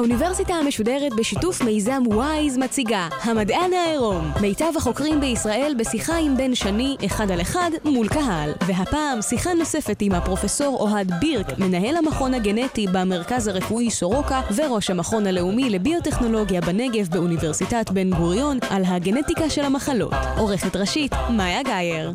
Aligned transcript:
האוניברסיטה 0.00 0.54
המשודרת 0.54 1.12
בשיתוף 1.18 1.62
מיזם 1.62 2.02
וויז 2.06 2.58
מציגה 2.58 3.08
המדען 3.22 3.72
העירום. 3.72 4.32
מיטב 4.40 4.72
החוקרים 4.76 5.20
בישראל 5.20 5.74
בשיחה 5.78 6.16
עם 6.16 6.36
בן 6.36 6.54
שני 6.54 6.96
אחד 7.06 7.30
על 7.30 7.40
אחד 7.40 7.70
מול 7.84 8.08
קהל. 8.08 8.52
והפעם 8.66 9.22
שיחה 9.22 9.54
נוספת 9.54 9.96
עם 10.00 10.12
הפרופסור 10.12 10.76
אוהד 10.80 11.12
בירק 11.20 11.58
מנהל 11.58 11.96
המכון 11.96 12.34
הגנטי 12.34 12.86
במרכז 12.92 13.46
הרפואי 13.46 13.90
סורוקה 13.90 14.40
וראש 14.54 14.90
המכון 14.90 15.26
הלאומי 15.26 15.70
לביוטכנולוגיה 15.70 16.60
בנגב 16.60 17.08
באוניברסיטת 17.08 17.90
בן 17.90 18.10
גוריון 18.10 18.58
על 18.70 18.82
הגנטיקה 18.86 19.50
של 19.50 19.64
המחלות. 19.64 20.14
עורכת 20.36 20.76
ראשית 20.76 21.12
מאיה 21.30 21.62
גאייר 21.62 22.12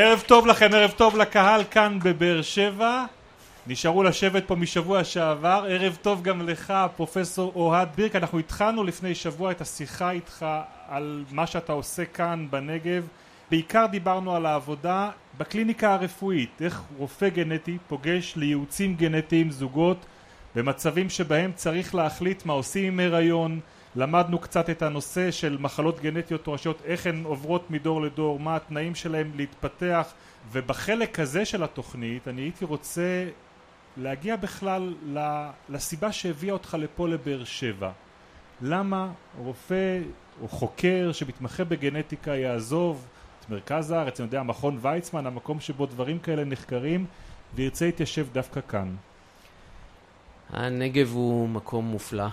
ערב 0.00 0.22
טוב 0.26 0.46
לכם, 0.46 0.70
ערב 0.72 0.90
טוב 0.90 1.16
לקהל 1.16 1.64
כאן 1.70 1.98
בבאר 2.02 2.42
שבע. 2.42 3.04
נשארו 3.66 4.02
לשבת 4.02 4.44
פה 4.46 4.54
משבוע 4.54 5.04
שעבר. 5.04 5.64
ערב 5.68 5.98
טוב 6.02 6.22
גם 6.22 6.48
לך, 6.48 6.74
פרופסור 6.96 7.52
אוהד 7.54 7.88
בירק. 7.96 8.16
אנחנו 8.16 8.38
התחלנו 8.38 8.84
לפני 8.84 9.14
שבוע 9.14 9.50
את 9.50 9.60
השיחה 9.60 10.10
איתך 10.10 10.46
על 10.88 11.24
מה 11.30 11.46
שאתה 11.46 11.72
עושה 11.72 12.04
כאן 12.04 12.46
בנגב. 12.50 13.06
בעיקר 13.50 13.86
דיברנו 13.90 14.36
על 14.36 14.46
העבודה 14.46 15.10
בקליניקה 15.38 15.94
הרפואית, 15.94 16.62
איך 16.62 16.82
רופא 16.98 17.28
גנטי 17.28 17.78
פוגש 17.88 18.32
לייעוצים 18.36 18.94
גנטיים 18.94 19.50
זוגות 19.50 20.06
במצבים 20.54 21.10
שבהם 21.10 21.52
צריך 21.54 21.94
להחליט 21.94 22.46
מה 22.46 22.52
עושים 22.52 22.84
עם 22.84 23.00
הריון, 23.00 23.60
למדנו 23.96 24.38
קצת 24.38 24.70
את 24.70 24.82
הנושא 24.82 25.30
של 25.30 25.56
מחלות 25.60 26.00
גנטיות 26.00 26.44
תורשיות, 26.44 26.82
איך 26.84 27.06
הן 27.06 27.24
עוברות 27.24 27.70
מדור 27.70 28.02
לדור, 28.02 28.40
מה 28.40 28.56
התנאים 28.56 28.94
שלהן 28.94 29.30
להתפתח 29.36 30.12
ובחלק 30.52 31.20
הזה 31.20 31.44
של 31.44 31.62
התוכנית 31.62 32.28
אני 32.28 32.42
הייתי 32.42 32.64
רוצה 32.64 33.28
להגיע 33.96 34.36
בכלל 34.36 34.94
לסיבה 35.68 36.12
שהביאה 36.12 36.52
אותך 36.52 36.76
לפה 36.80 37.08
לבאר 37.08 37.44
שבע. 37.44 37.90
למה 38.62 39.10
רופא 39.38 40.00
או 40.42 40.48
חוקר 40.48 41.10
שמתמחה 41.12 41.64
בגנטיקה 41.64 42.36
יעזוב 42.36 43.06
את 43.40 43.50
מרכז 43.50 43.90
הארץ, 43.90 44.20
אני 44.20 44.26
יודע, 44.26 44.42
מכון 44.42 44.78
ויצמן, 44.80 45.26
המקום 45.26 45.60
שבו 45.60 45.86
דברים 45.86 46.18
כאלה 46.18 46.44
נחקרים 46.44 47.06
וירצה 47.54 47.86
להתיישב 47.86 48.26
דווקא 48.32 48.60
כאן? 48.68 48.96
הנגב 50.50 51.12
הוא 51.12 51.48
מקום 51.48 51.84
מופלא 51.84 52.26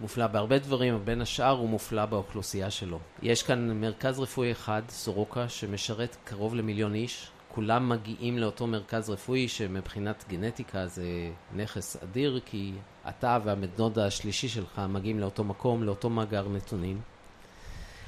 מופלא 0.00 0.26
בהרבה 0.26 0.58
דברים, 0.58 1.04
בין 1.04 1.20
השאר 1.20 1.50
הוא 1.58 1.68
מופלא 1.68 2.06
באוכלוסייה 2.06 2.70
שלו. 2.70 2.98
יש 3.22 3.42
כאן 3.42 3.80
מרכז 3.80 4.20
רפואי 4.20 4.52
אחד, 4.52 4.82
סורוקה, 4.88 5.48
שמשרת 5.48 6.16
קרוב 6.24 6.54
למיליון 6.54 6.94
איש. 6.94 7.30
כולם 7.48 7.88
מגיעים 7.88 8.38
לאותו 8.38 8.66
מרכז 8.66 9.10
רפואי 9.10 9.48
שמבחינת 9.48 10.24
גנטיקה 10.28 10.86
זה 10.86 11.04
נכס 11.56 11.96
אדיר, 12.02 12.40
כי 12.46 12.72
אתה 13.08 13.38
והבן 13.44 13.66
דוד 13.76 13.98
השלישי 13.98 14.48
שלך 14.48 14.80
מגיעים 14.88 15.20
לאותו 15.20 15.44
מקום, 15.44 15.82
לאותו 15.82 16.10
מאגר 16.10 16.48
נתונים. 16.48 17.00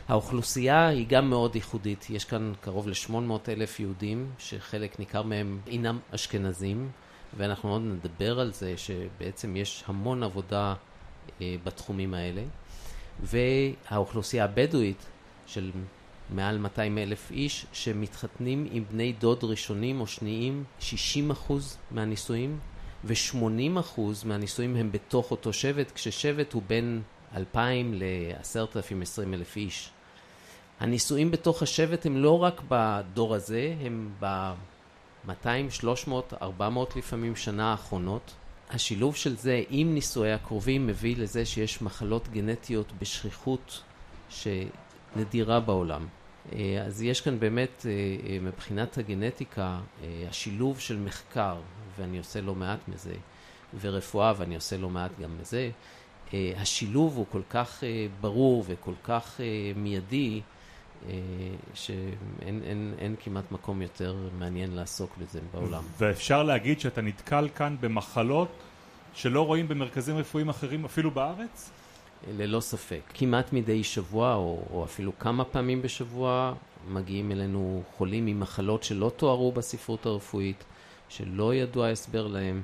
האוכלוסייה 0.09 0.89
היא 0.89 1.07
גם 1.09 1.31
מאוד 1.31 1.55
ייחודית, 1.55 2.11
יש 2.11 2.25
כאן 2.25 2.53
קרוב 2.61 2.89
ל-800 2.89 3.49
אלף 3.49 3.81
יהודים, 3.81 4.31
שחלק 4.39 4.99
ניכר 4.99 5.23
מהם 5.23 5.61
אינם 5.67 5.99
אשכנזים, 6.15 6.91
ואנחנו 7.37 7.73
עוד 7.73 7.83
נדבר 7.83 8.41
על 8.41 8.53
זה 8.53 8.75
שבעצם 8.77 9.57
יש 9.57 9.85
המון 9.87 10.23
עבודה 10.23 10.75
בתחומים 11.41 12.15
האלה, 12.15 12.43
והאוכלוסייה 13.23 14.45
הבדואית 14.45 15.07
של 15.47 15.71
מעל 16.31 16.59
200 16.59 16.99
אלף 16.99 17.31
איש 17.31 17.67
שמתחתנים 17.73 18.69
עם 18.71 18.85
בני 18.91 19.13
דוד 19.13 19.45
ראשונים 19.45 20.01
או 20.01 20.07
שניים, 20.07 20.65
60 20.81 21.31
אחוז 21.31 21.77
מהנישואים 21.91 22.59
ו-80 23.05 23.81
אחוז 23.81 24.25
מהנישואים 24.25 24.77
הם 24.77 24.93
בתוך 24.93 25.31
אותו 25.31 25.53
שבט, 25.53 25.93
כששבט 25.95 26.53
הוא 26.53 26.63
בין 26.67 27.03
2,000 27.37 27.95
ל-10,000, 27.95 29.03
20 29.03 29.35
אלף 29.35 29.57
איש. 29.57 29.91
הנישואים 30.81 31.31
בתוך 31.31 31.63
השבט 31.63 32.07
הם 32.07 32.17
לא 32.17 32.43
רק 32.43 32.63
בדור 32.69 33.35
הזה, 33.35 33.75
הם 33.81 34.11
ב-200, 34.21 35.71
300, 35.71 36.33
400 36.43 36.97
לפעמים 36.97 37.37
שנה 37.37 37.71
האחרונות. 37.71 38.35
השילוב 38.75 39.17
של 39.17 39.37
זה 39.37 39.63
עם 39.71 39.95
נישואי 39.95 40.33
הקרובים 40.33 40.87
מביא 40.87 41.17
לזה 41.17 41.45
שיש 41.45 41.83
מחלות 41.83 42.29
גנטיות 42.29 42.93
בשכיחות 43.01 43.83
שנדירה 44.29 45.61
בעולם. 45.61 46.07
אה, 46.53 46.83
אז 46.87 47.03
יש 47.03 47.21
כאן 47.21 47.41
באמת, 47.41 47.87
אה, 47.87 47.91
אה, 48.31 48.39
מבחינת 48.41 48.99
הגנטיקה, 48.99 49.81
השילוב 50.29 50.81
של 50.81 50.99
מחקר, 50.99 51.57
ואני 51.99 52.19
עושה 52.19 52.41
לא 52.41 52.55
מעט 52.55 52.89
מזה, 52.89 53.15
ורפואה, 53.81 54.33
ואני 54.37 54.55
עושה 54.55 54.77
לא 54.77 54.91
מעט 54.91 55.11
גם 55.23 55.39
מזה, 55.41 55.71
השילוב 56.33 57.17
הוא 57.17 57.27
כל 57.31 57.43
כך 57.51 57.83
ברור 58.21 58.65
וכל 58.67 58.95
כך 59.05 59.41
מיידי, 59.77 60.41
שאין 61.75 62.61
אין, 62.65 62.95
אין 62.99 63.15
כמעט 63.25 63.53
מקום 63.53 63.83
יותר 63.83 64.17
מעניין 64.39 64.71
לעסוק 64.75 65.17
בזה 65.19 65.41
בעולם. 65.55 65.83
ואפשר 65.99 66.43
להגיד 66.43 66.81
שאתה 66.81 67.01
נתקל 67.01 67.49
כאן 67.55 67.77
במחלות 67.81 68.49
שלא 69.15 69.47
רואים 69.47 69.69
במרכזים 69.69 70.17
רפואיים 70.17 70.49
אחרים 70.49 70.85
אפילו 70.85 71.11
בארץ? 71.11 71.71
ללא 72.39 72.61
ספק. 72.61 73.01
כמעט 73.15 73.53
מדי 73.53 73.85
שבוע, 73.85 74.35
או, 74.35 74.63
או 74.71 74.85
אפילו 74.85 75.19
כמה 75.19 75.45
פעמים 75.45 75.83
בשבוע, 75.83 76.55
מגיעים 76.89 77.33
אלינו 77.33 77.83
חולים 77.97 78.27
עם 78.27 78.41
מחלות 78.41 78.83
שלא 78.83 79.13
תוארו 79.17 79.53
בספרות 79.53 80.07
הרפואית, 80.07 80.65
שלא 81.09 81.55
ידוע 81.55 81.89
הסבר 81.89 82.27
להם. 82.27 82.63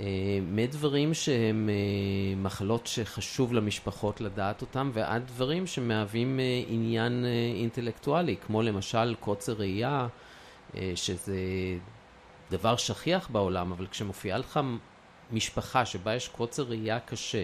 אה, 0.00 0.06
מדברים 0.42 1.14
שהם 1.14 1.68
אה, 1.72 2.36
מחלות 2.36 2.86
שחשוב 2.86 3.52
למשפחות 3.52 4.20
לדעת 4.20 4.60
אותם 4.60 4.90
ועד 4.94 5.26
דברים 5.26 5.66
שמהווים 5.66 6.40
אה, 6.40 6.62
עניין 6.68 7.24
אינטלקטואלי 7.54 8.36
כמו 8.46 8.62
למשל 8.62 9.14
קוצר 9.20 9.52
ראייה 9.52 10.06
שזה 10.94 11.36
דבר 12.50 12.76
שכיח 12.76 13.28
בעולם 13.30 13.72
אבל 13.72 13.86
כשמופיעה 13.86 14.38
לך 14.38 14.60
משפחה 15.32 15.86
שבה 15.86 16.14
יש 16.14 16.28
קוצר 16.28 16.62
ראייה 16.62 17.00
קשה 17.00 17.42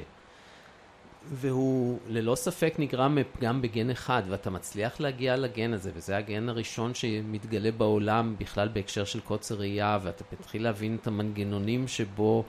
והוא 1.33 1.99
ללא 2.09 2.35
ספק 2.35 2.75
נגרם 2.79 3.15
מפגם 3.15 3.63
בגן 3.63 3.91
אחד 3.91 4.23
ואתה 4.29 4.51
מצליח 4.51 5.01
להגיע 5.01 5.37
לגן 5.37 5.73
הזה 5.73 5.91
וזה 5.95 6.17
הגן 6.17 6.49
הראשון 6.49 6.95
שמתגלה 6.95 7.71
בעולם 7.73 8.35
בכלל 8.39 8.69
בהקשר 8.69 9.05
של 9.05 9.21
קוצר 9.21 9.55
ראייה 9.55 9.99
ואתה 10.03 10.25
מתחיל 10.41 10.63
להבין 10.63 10.97
את 11.01 11.07
המנגנונים 11.07 11.89
שבו 11.89 12.45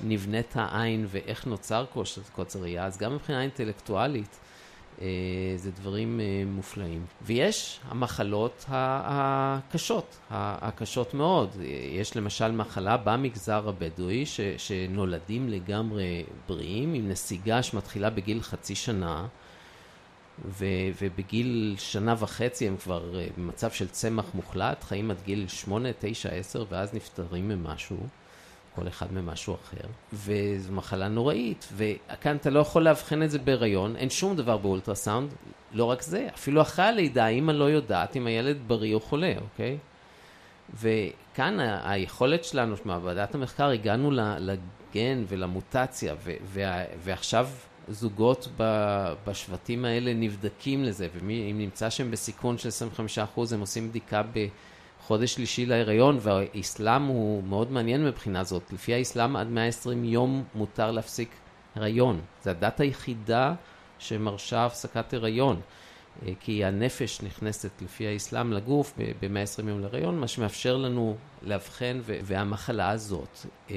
נבנית 0.00 0.52
העין 0.54 1.06
ואיך 1.08 1.46
נוצר 1.46 1.84
קוצר 2.32 2.58
ראייה 2.58 2.86
אז 2.86 2.98
גם 2.98 3.14
מבחינה 3.14 3.42
אינטלקטואלית 3.42 4.38
זה 5.56 5.70
דברים 5.70 6.20
אה, 6.20 6.42
מופלאים. 6.46 7.06
ויש 7.22 7.80
המחלות 7.88 8.64
הקשות, 8.68 10.16
הקשות 10.30 11.14
מאוד. 11.14 11.50
יש 11.92 12.16
למשל 12.16 12.52
מחלה 12.52 12.96
במגזר 12.96 13.68
הבדואי 13.68 14.26
ש, 14.26 14.40
שנולדים 14.58 15.48
לגמרי 15.48 16.24
בריאים 16.48 16.94
עם 16.94 17.08
נסיגה 17.08 17.62
שמתחילה 17.62 18.10
בגיל 18.10 18.42
חצי 18.42 18.74
שנה 18.74 19.26
ו, 20.44 20.66
ובגיל 21.02 21.74
שנה 21.78 22.14
וחצי 22.18 22.68
הם 22.68 22.76
כבר 22.76 23.20
אה, 23.20 23.26
במצב 23.36 23.70
של 23.70 23.88
צמח 23.88 24.24
מוחלט, 24.34 24.84
חיים 24.84 25.10
עד 25.10 25.22
גיל 25.24 25.48
שמונה, 25.48 25.88
תשע, 25.98 26.28
עשר 26.28 26.64
ואז 26.70 26.94
נפטרים 26.94 27.48
ממשהו. 27.48 27.96
כל 28.74 28.88
אחד 28.88 29.12
ממשהו 29.12 29.54
אחר, 29.54 29.88
וזו 30.12 30.72
מחלה 30.72 31.08
נוראית, 31.08 31.68
וכאן 31.76 32.36
אתה 32.36 32.50
לא 32.50 32.60
יכול 32.60 32.82
לאבחן 32.82 33.22
את 33.22 33.30
זה 33.30 33.38
בהיריון, 33.38 33.96
אין 33.96 34.10
שום 34.10 34.36
דבר 34.36 34.56
באולטרסאונד, 34.56 35.34
לא 35.72 35.84
רק 35.84 36.02
זה, 36.02 36.28
אפילו 36.34 36.62
אחרי 36.62 36.84
הלידה, 36.84 37.24
האמא 37.24 37.52
לא 37.52 37.64
יודעת 37.64 38.16
אם 38.16 38.26
הילד 38.26 38.56
בריא 38.66 38.94
או 38.94 39.00
חולה, 39.00 39.32
אוקיי? 39.40 39.78
וכאן 40.80 41.60
היכולת 41.84 42.44
שלנו, 42.44 42.76
מעבדת 42.84 43.34
המחקר, 43.34 43.68
הגענו 43.68 44.10
לגן 44.38 45.24
ולמוטציה, 45.28 46.14
ועכשיו 47.04 47.48
זוגות 47.88 48.48
בשבטים 49.26 49.84
האלה 49.84 50.14
נבדקים 50.14 50.84
לזה, 50.84 51.08
ואם 51.14 51.58
נמצא 51.58 51.90
שהם 51.90 52.10
בסיכון 52.10 52.58
של 52.58 52.68
25%, 53.36 53.40
הם 53.54 53.60
עושים 53.60 53.88
בדיקה 53.88 54.22
ב... 54.22 54.46
חודש 55.06 55.34
שלישי 55.34 55.66
להיריון, 55.66 56.18
והאסלאם 56.20 57.02
הוא 57.02 57.44
מאוד 57.44 57.72
מעניין 57.72 58.04
מבחינה 58.04 58.44
זאת. 58.44 58.72
לפי 58.72 58.94
האסלאם 58.94 59.36
עד 59.36 59.46
120 59.46 60.04
יום 60.04 60.44
מותר 60.54 60.90
להפסיק 60.90 61.28
הריון. 61.74 62.20
זו 62.42 62.50
הדת 62.50 62.80
היחידה 62.80 63.54
שמרשה 63.98 64.64
הפסקת 64.64 65.14
הריון. 65.14 65.60
אה, 66.26 66.32
כי 66.40 66.64
הנפש 66.64 67.20
נכנסת 67.22 67.70
לפי 67.82 68.06
האסלאם 68.06 68.52
לגוף 68.52 68.94
ב-120 68.98 69.68
יום 69.68 69.80
להריון, 69.80 70.18
מה 70.18 70.28
שמאפשר 70.28 70.76
לנו 70.76 71.16
לאבחן, 71.42 72.00
והמחלה 72.04 72.90
הזאת 72.90 73.38
אה, 73.70 73.76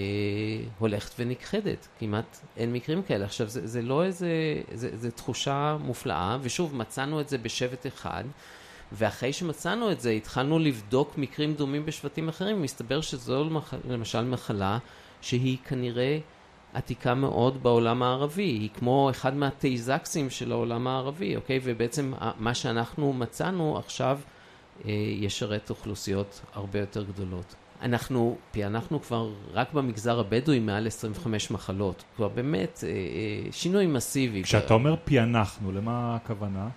הולכת 0.79 1.13
ונכחדת, 1.19 1.87
כמעט 1.99 2.37
אין 2.57 2.73
מקרים 2.73 3.03
כאלה. 3.03 3.25
עכשיו, 3.25 3.47
זה, 3.47 3.67
זה 3.67 3.81
לא 3.81 4.03
איזה, 4.03 4.29
זה, 4.73 4.89
זה 4.93 5.11
תחושה 5.11 5.77
מופלאה, 5.79 6.37
ושוב, 6.41 6.75
מצאנו 6.75 7.21
את 7.21 7.29
זה 7.29 7.37
בשבט 7.37 7.87
אחד. 7.87 8.23
ואחרי 8.91 9.33
שמצאנו 9.33 9.91
את 9.91 9.99
זה, 10.01 10.09
התחלנו 10.09 10.59
לבדוק 10.59 11.17
מקרים 11.17 11.53
דומים 11.53 11.85
בשבטים 11.85 12.29
אחרים, 12.29 12.61
מסתבר 12.61 13.01
שזו 13.01 13.49
למשל 13.89 14.23
מחלה 14.23 14.77
שהיא 15.21 15.57
כנראה 15.67 16.19
עתיקה 16.73 17.13
מאוד 17.13 17.63
בעולם 17.63 18.03
הערבי, 18.03 18.43
היא 18.43 18.69
כמו 18.73 19.09
אחד 19.09 19.35
מהטייזקסים 19.35 20.29
של 20.29 20.51
העולם 20.51 20.87
הערבי, 20.87 21.35
אוקיי? 21.35 21.59
ובעצם 21.63 22.13
מה 22.37 22.53
שאנחנו 22.53 23.13
מצאנו 23.13 23.77
עכשיו 23.77 24.19
אה, 24.85 24.91
ישרת 25.19 25.69
אוכלוסיות 25.69 26.41
הרבה 26.53 26.79
יותר 26.79 27.03
גדולות. 27.03 27.55
אנחנו 27.81 28.37
פענחנו 28.51 29.01
כבר 29.01 29.29
רק 29.53 29.73
במגזר 29.73 30.19
הבדואי 30.19 30.59
מעל 30.59 30.87
25 30.87 31.51
מחלות, 31.51 32.03
כבר 32.15 32.27
באמת 32.27 32.83
אה, 32.83 32.89
אה, 32.89 33.51
שינוי 33.51 33.87
מסיבי. 33.87 34.43
כשאתה 34.43 34.73
אומר 34.73 34.95
פענחנו, 35.05 35.71
למה 35.71 36.15
הכוונה? 36.15 36.69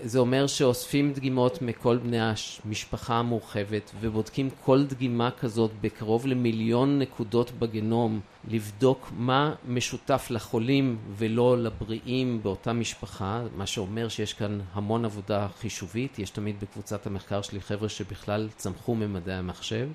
זה 0.00 0.18
אומר 0.18 0.46
שאוספים 0.46 1.12
דגימות 1.12 1.62
מכל 1.62 1.96
בני 1.96 2.18
המשפחה 2.20 3.14
המורחבת 3.14 3.90
ובודקים 4.00 4.50
כל 4.64 4.84
דגימה 4.84 5.30
כזאת 5.30 5.70
בקרוב 5.80 6.26
למיליון 6.26 6.98
נקודות 6.98 7.50
בגנום 7.50 8.20
לבדוק 8.48 9.10
מה 9.16 9.54
משותף 9.68 10.26
לחולים 10.30 10.98
ולא 11.16 11.58
לבריאים 11.58 12.42
באותה 12.42 12.72
משפחה, 12.72 13.42
מה 13.56 13.66
שאומר 13.66 14.08
שיש 14.08 14.34
כאן 14.34 14.60
המון 14.72 15.04
עבודה 15.04 15.48
חישובית, 15.60 16.18
יש 16.18 16.30
תמיד 16.30 16.60
בקבוצת 16.60 17.06
המחקר 17.06 17.42
שלי 17.42 17.60
חבר'ה 17.60 17.88
שבכלל 17.88 18.48
צמחו 18.56 18.94
ממדעי 18.94 19.34
המחשב 19.34 19.88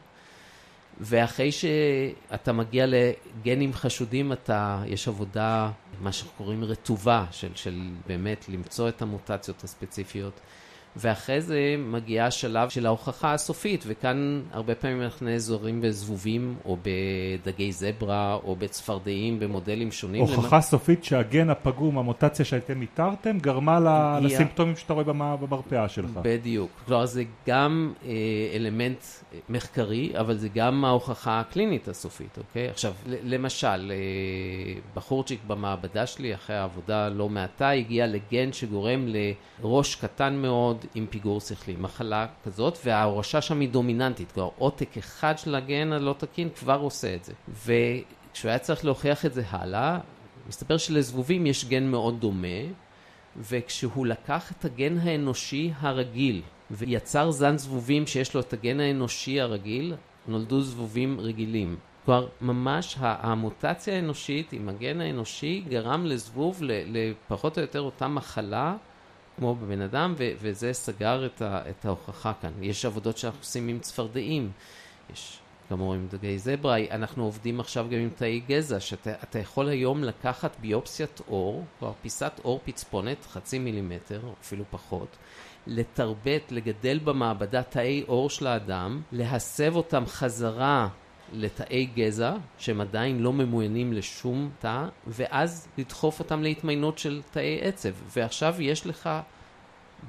ואחרי 0.99 1.51
שאתה 1.51 2.53
מגיע 2.53 2.85
לגנים 2.87 3.73
חשודים, 3.73 4.31
אתה, 4.31 4.83
יש 4.85 5.07
עבודה, 5.07 5.71
מה 6.01 6.11
שאנחנו 6.11 6.37
קוראים 6.37 6.63
רטובה, 6.63 7.25
של, 7.31 7.49
של 7.55 7.79
באמת 8.07 8.49
למצוא 8.49 8.89
את 8.89 9.01
המוטציות 9.01 9.63
הספציפיות. 9.63 10.39
ואחרי 10.95 11.41
זה 11.41 11.75
מגיע 11.77 12.25
השלב 12.25 12.69
של 12.69 12.85
ההוכחה 12.85 13.33
הסופית, 13.33 13.83
וכאן 13.87 14.41
הרבה 14.51 14.75
פעמים 14.75 15.01
אנחנו 15.01 15.25
נעזרים 15.25 15.81
בזבובים, 15.81 16.55
או 16.65 16.77
בדגי 16.83 17.71
זברה, 17.71 18.33
או 18.43 18.55
בצפרדעים, 18.55 19.39
במודלים 19.39 19.91
שונים. 19.91 20.21
הוכחה 20.21 20.55
למ... 20.55 20.61
סופית 20.61 21.03
שהגן 21.03 21.49
הפגום, 21.49 21.97
המוטציה 21.97 22.45
שאתם 22.45 22.81
איתרתם, 22.81 23.37
גרמה 23.39 23.77
הגיע... 23.77 24.19
לסימפטומים 24.29 24.75
שאתה 24.75 24.93
רואה 24.93 25.37
במרפאה 25.37 25.89
שלך. 25.89 26.19
בדיוק. 26.21 26.71
כלומר, 26.85 27.05
זה 27.05 27.23
גם 27.47 27.93
אה, 28.05 28.11
אלמנט 28.55 29.03
מחקרי, 29.49 30.11
אבל 30.19 30.37
זה 30.37 30.47
גם 30.55 30.85
ההוכחה 30.85 31.39
הקלינית 31.39 31.87
הסופית, 31.87 32.37
אוקיי? 32.37 32.69
עכשיו, 32.69 32.93
למשל, 33.05 33.67
אה, 33.91 34.79
בחורצ'יק 34.95 35.39
במעבדה 35.47 36.05
שלי, 36.05 36.35
אחרי 36.35 36.55
העבודה 36.55 37.09
לא 37.09 37.29
מעטה, 37.29 37.69
הגיע 37.69 38.07
לגן 38.07 38.53
שגורם 38.53 39.07
לראש 39.07 39.95
קטן 39.95 40.33
מאוד, 40.35 40.82
עם 40.95 41.05
פיגור 41.09 41.41
שכלי, 41.41 41.75
מחלה 41.79 42.27
כזאת, 42.45 42.77
וההורשה 42.85 43.41
שם 43.41 43.59
היא 43.59 43.69
דומיננטית, 43.69 44.31
כלומר 44.31 44.49
עותק 44.57 44.97
אחד 44.97 45.37
של 45.37 45.55
הגן 45.55 45.93
הלא 45.93 46.15
תקין 46.17 46.49
כבר 46.59 46.79
עושה 46.79 47.15
את 47.15 47.23
זה. 47.23 47.33
וכשהוא 47.47 48.49
היה 48.49 48.59
צריך 48.59 48.85
להוכיח 48.85 49.25
את 49.25 49.33
זה 49.33 49.43
הלאה, 49.49 49.99
מסתבר 50.47 50.77
שלזבובים 50.77 51.45
יש 51.45 51.65
גן 51.65 51.83
מאוד 51.83 52.19
דומה, 52.19 52.47
וכשהוא 53.37 54.07
לקח 54.07 54.51
את 54.51 54.65
הגן 54.65 54.97
האנושי 54.97 55.71
הרגיל 55.79 56.41
ויצר 56.71 57.31
זן 57.31 57.57
זבובים 57.57 58.07
שיש 58.07 58.33
לו 58.33 58.41
את 58.41 58.53
הגן 58.53 58.79
האנושי 58.79 59.41
הרגיל, 59.41 59.95
נולדו 60.27 60.61
זבובים 60.61 61.19
רגילים. 61.19 61.75
כלומר, 62.05 62.27
ממש 62.41 62.95
המוטציה 62.99 63.95
האנושית 63.95 64.53
עם 64.53 64.69
הגן 64.69 65.01
האנושי 65.01 65.63
גרם 65.69 66.05
לזבוב 66.05 66.59
לפחות 66.61 67.57
או 67.57 67.61
יותר 67.61 67.81
אותה 67.81 68.07
מחלה 68.07 68.75
כמו 69.37 69.55
בבן 69.55 69.81
אדם, 69.81 70.13
ו- 70.17 70.31
וזה 70.41 70.73
סגר 70.73 71.25
את, 71.25 71.41
ה- 71.41 71.61
את 71.69 71.85
ההוכחה 71.85 72.33
כאן. 72.41 72.51
יש 72.61 72.85
עבודות 72.85 73.17
שאנחנו 73.17 73.39
עושים 73.39 73.67
עם 73.67 73.79
צפרדעים, 73.79 74.51
יש 75.13 75.39
כאמור 75.69 75.93
עם 75.93 76.07
דגי 76.11 76.39
זברה, 76.39 76.77
אנחנו 76.91 77.23
עובדים 77.23 77.59
עכשיו 77.59 77.85
גם 77.89 77.97
עם 77.97 78.09
תאי 78.15 78.41
גזע, 78.47 78.79
שאתה 78.79 79.39
יכול 79.39 79.67
היום 79.69 80.03
לקחת 80.03 80.55
ביופסיית 80.61 81.21
עור, 81.27 81.65
כלומר 81.79 81.93
פיסת 82.01 82.31
עור 82.41 82.59
פצפונת, 82.65 83.25
חצי 83.31 83.59
מילימטר, 83.59 84.21
אפילו 84.41 84.63
פחות, 84.71 85.07
לתרבט, 85.67 86.51
לגדל 86.51 86.99
במעבדה 87.03 87.63
תאי 87.63 88.03
עור 88.07 88.29
של 88.29 88.47
האדם, 88.47 89.01
להסב 89.11 89.75
אותם 89.75 90.03
חזרה 90.07 90.87
לתאי 91.31 91.85
גזע, 91.85 92.33
שהם 92.57 92.81
עדיין 92.81 93.19
לא 93.19 93.33
ממוינים 93.33 93.93
לשום 93.93 94.49
תא, 94.59 94.85
ואז 95.07 95.67
לדחוף 95.77 96.19
אותם 96.19 96.43
להתמיינות 96.43 96.97
של 96.97 97.21
תאי 97.31 97.59
עצב. 97.61 97.89
ועכשיו 98.17 98.55
יש 98.59 98.87
לך 98.87 99.09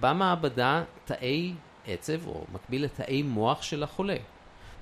במעבדה 0.01 0.83
תאי 1.05 1.55
עצב, 1.87 2.27
או 2.27 2.45
מקביל 2.53 2.85
לתאי 2.85 3.23
מוח 3.23 3.63
של 3.63 3.83
החולה. 3.83 4.17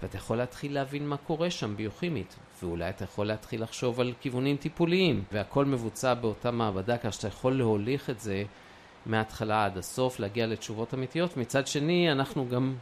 ואתה 0.03 0.17
יכול 0.17 0.37
להתחיל 0.37 0.75
להבין 0.75 1.09
מה 1.09 1.17
קורה 1.17 1.51
שם 1.51 1.77
ביוכימית, 1.77 2.37
ואולי 2.63 2.89
אתה 2.89 3.05
יכול 3.05 3.27
להתחיל 3.27 3.63
לחשוב 3.63 4.01
על 4.01 4.13
כיוונים 4.21 4.57
טיפוליים, 4.57 5.25
והכל 5.33 5.65
מבוצע 5.65 6.15
באותה 6.15 6.51
מעבדה, 6.51 6.99
כך 6.99 7.13
שאתה 7.13 7.29
יכול 7.29 7.59
להוליך 7.59 8.11
את 8.11 8.21
זה 8.21 8.45
מההתחלה 9.07 9.65
עד 9.65 9.79
הסוף, 9.79 10.21
להגיע 10.21 10.47
לתשובות 10.47 10.95
אמיתיות. 10.95 11.37
מצד 11.37 11.67
שני, 11.67 12.13
אנחנו 12.13 12.49
גם 12.49 12.75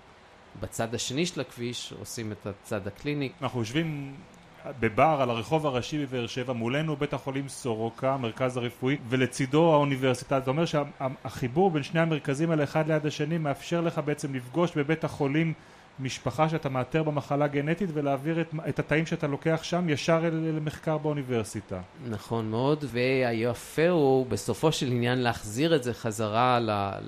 בצד 0.61 0.95
השני 0.95 1.27
של 1.27 1.41
הכביש 1.41 1.93
עושים 2.01 2.33
את 2.33 2.47
הצד 2.47 2.87
הקליני. 2.87 3.31
אנחנו 3.43 3.61
יושבים 3.61 4.15
בבר 4.81 5.19
על 5.23 5.31
הרחוב 5.31 5.67
הראשי 5.67 6.07
בבאר 6.07 6.27
שבע, 6.27 6.53
מולנו 6.53 6.97
בית 6.97 7.13
החולים 7.13 7.49
סורוקה, 7.49 8.15
המרכז 8.15 8.57
הרפואי, 8.57 8.97
ולצידו 9.09 9.73
האוניברסיטה. 9.73 10.41
זה 10.41 10.51
אומר 10.51 10.65
שהחיבור 10.65 11.71
בין 11.71 11.83
שני 11.83 12.01
המרכזים 12.01 12.51
האלה 12.51 12.65
אחד 12.65 12.89
ליד 12.89 13.07
השני 13.07 13.39
מאפשר 13.39 13.81
לך 13.81 14.01
בעצם 14.05 14.35
לפגוש 14.35 14.77
בבית 14.77 15.05
החולים 15.05 15.53
משפחה 15.99 16.49
שאתה 16.49 16.69
מאתר 16.69 17.03
במחלה 17.03 17.47
גנטית 17.47 17.91
ולהעביר 17.93 18.41
את, 18.41 18.55
את 18.69 18.79
התאים 18.79 19.07
שאתה 19.07 19.27
לוקח 19.27 19.61
שם 19.63 19.89
ישר 19.89 20.21
אל, 20.25 20.35
למחקר 20.57 20.99
באוניברסיטה. 20.99 21.81
נכון 22.09 22.51
מאוד, 22.51 22.85
והיפה 22.89 23.89
הוא 23.89 24.27
בסופו 24.27 24.73
של 24.73 24.87
עניין 24.87 25.19
להחזיר 25.19 25.77
את 25.77 25.83
זה 25.83 25.95
חזרה 25.95 26.59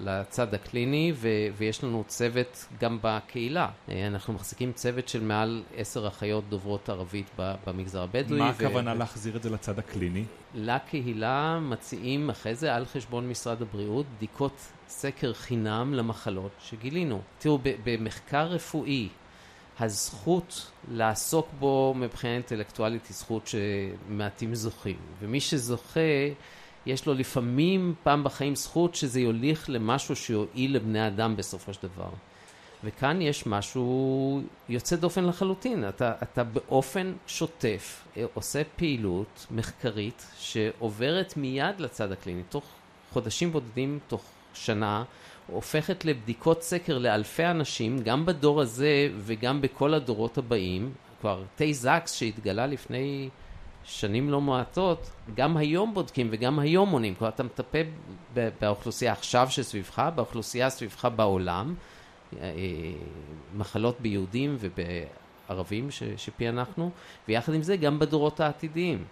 לצד 0.04 0.54
הקליני, 0.54 1.12
ו, 1.14 1.28
ויש 1.56 1.84
לנו 1.84 2.04
צוות 2.06 2.66
גם 2.80 2.98
בקהילה. 3.02 3.68
אה, 3.88 4.06
אנחנו 4.06 4.32
מחזיקים 4.32 4.72
צוות 4.72 5.08
של 5.08 5.22
מעל 5.22 5.62
עשר 5.76 6.08
אחיות 6.08 6.44
דוברות 6.48 6.88
ערבית 6.88 7.30
במגזר 7.38 8.02
הבדואי. 8.02 8.38
מה 8.38 8.48
הכוונה 8.48 8.92
ו... 8.92 8.98
להחזיר 8.98 9.36
את 9.36 9.42
זה 9.42 9.50
לצד 9.50 9.78
הקליני? 9.78 10.24
לקהילה 10.54 11.58
מציעים 11.60 12.30
אחרי 12.30 12.54
זה 12.54 12.74
על 12.74 12.84
חשבון 12.84 13.28
משרד 13.28 13.62
הבריאות 13.62 14.06
בדיקות 14.16 14.52
סקר 14.88 15.32
חינם 15.32 15.94
למחלות 15.94 16.52
שגילינו. 16.60 17.20
תראו, 17.38 17.58
במחקר 17.84 18.46
רפואי, 18.46 19.08
הזכות 19.80 20.70
לעסוק 20.88 21.48
בו 21.58 21.94
מבחינה 21.96 22.34
אינטלקטואלית 22.34 23.06
היא 23.06 23.16
זכות 23.16 23.46
שמעטים 23.46 24.54
זוכים. 24.54 24.96
ומי 25.20 25.40
שזוכה, 25.40 26.00
יש 26.86 27.06
לו 27.06 27.14
לפעמים 27.14 27.94
פעם 28.02 28.24
בחיים 28.24 28.54
זכות 28.54 28.94
שזה 28.94 29.20
יוליך 29.20 29.70
למשהו 29.70 30.16
שיועיל 30.16 30.76
לבני 30.76 31.06
אדם 31.06 31.36
בסופו 31.36 31.74
של 31.74 31.88
דבר. 31.94 32.10
וכאן 32.84 33.22
יש 33.22 33.46
משהו 33.46 34.42
יוצא 34.68 34.96
דופן 34.96 35.24
לחלוטין. 35.24 35.88
אתה, 35.88 36.12
אתה 36.22 36.44
באופן 36.44 37.12
שוטף 37.26 38.08
עושה 38.34 38.62
פעילות 38.76 39.46
מחקרית 39.50 40.26
שעוברת 40.38 41.36
מיד 41.36 41.80
לצד 41.80 42.12
הקליני, 42.12 42.42
תוך 42.48 42.64
חודשים 43.12 43.52
בודדים, 43.52 43.98
תוך 44.08 44.22
שנה, 44.54 45.04
הופכת 45.46 46.04
לבדיקות 46.04 46.62
סקר 46.62 46.98
לאלפי 46.98 47.46
אנשים, 47.46 47.98
גם 47.98 48.26
בדור 48.26 48.60
הזה 48.60 49.08
וגם 49.18 49.60
בכל 49.60 49.94
הדורות 49.94 50.38
הבאים. 50.38 50.92
כבר 51.20 51.42
תה 51.56 51.64
זקס 51.72 52.14
שהתגלה 52.14 52.66
לפני 52.66 53.28
שנים 53.84 54.30
לא 54.30 54.40
מועטות, 54.40 55.10
גם 55.34 55.56
היום 55.56 55.94
בודקים 55.94 56.28
וגם 56.30 56.58
היום 56.58 56.88
מונים. 56.88 57.14
כלומר, 57.14 57.32
אתה 57.34 57.42
מטפל 57.42 57.82
באוכלוסייה 58.60 59.12
עכשיו 59.12 59.46
שסביבך, 59.50 60.08
באוכלוסייה 60.14 60.70
סביבך 60.70 61.08
בעולם, 61.16 61.74
אה, 61.74 61.91
מחלות 63.56 64.00
ביהודים 64.00 64.56
ובערבים 64.60 65.88
שפענחנו, 66.16 66.90
ויחד 67.28 67.54
עם 67.54 67.62
זה 67.62 67.76
גם 67.76 67.98
בדורות 67.98 68.40
העתידיים. 68.40 69.04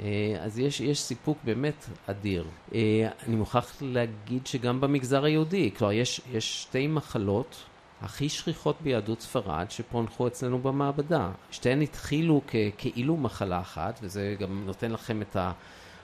אה, 0.00 0.36
אז 0.40 0.58
יש, 0.58 0.80
יש 0.80 1.00
סיפוק 1.00 1.38
באמת 1.44 1.86
אדיר. 2.06 2.44
אה, 2.74 3.08
אני 3.26 3.36
מוכרח 3.36 3.76
להגיד 3.80 4.46
שגם 4.46 4.80
במגזר 4.80 5.24
היהודי, 5.24 5.70
כלומר 5.78 5.92
יש, 5.92 6.20
יש 6.32 6.62
שתי 6.62 6.86
מחלות 6.86 7.56
הכי 8.02 8.28
שכיחות 8.28 8.76
ביהדות 8.80 9.20
ספרד 9.20 9.66
שפוענחו 9.70 10.26
אצלנו 10.26 10.58
במעבדה. 10.58 11.30
שתיהן 11.50 11.82
התחילו 11.82 12.40
כ, 12.46 12.56
כאילו 12.78 13.16
מחלה 13.16 13.60
אחת, 13.60 13.98
וזה 14.02 14.36
גם 14.38 14.62
נותן 14.66 14.90
לכם 14.90 15.22
את 15.22 15.36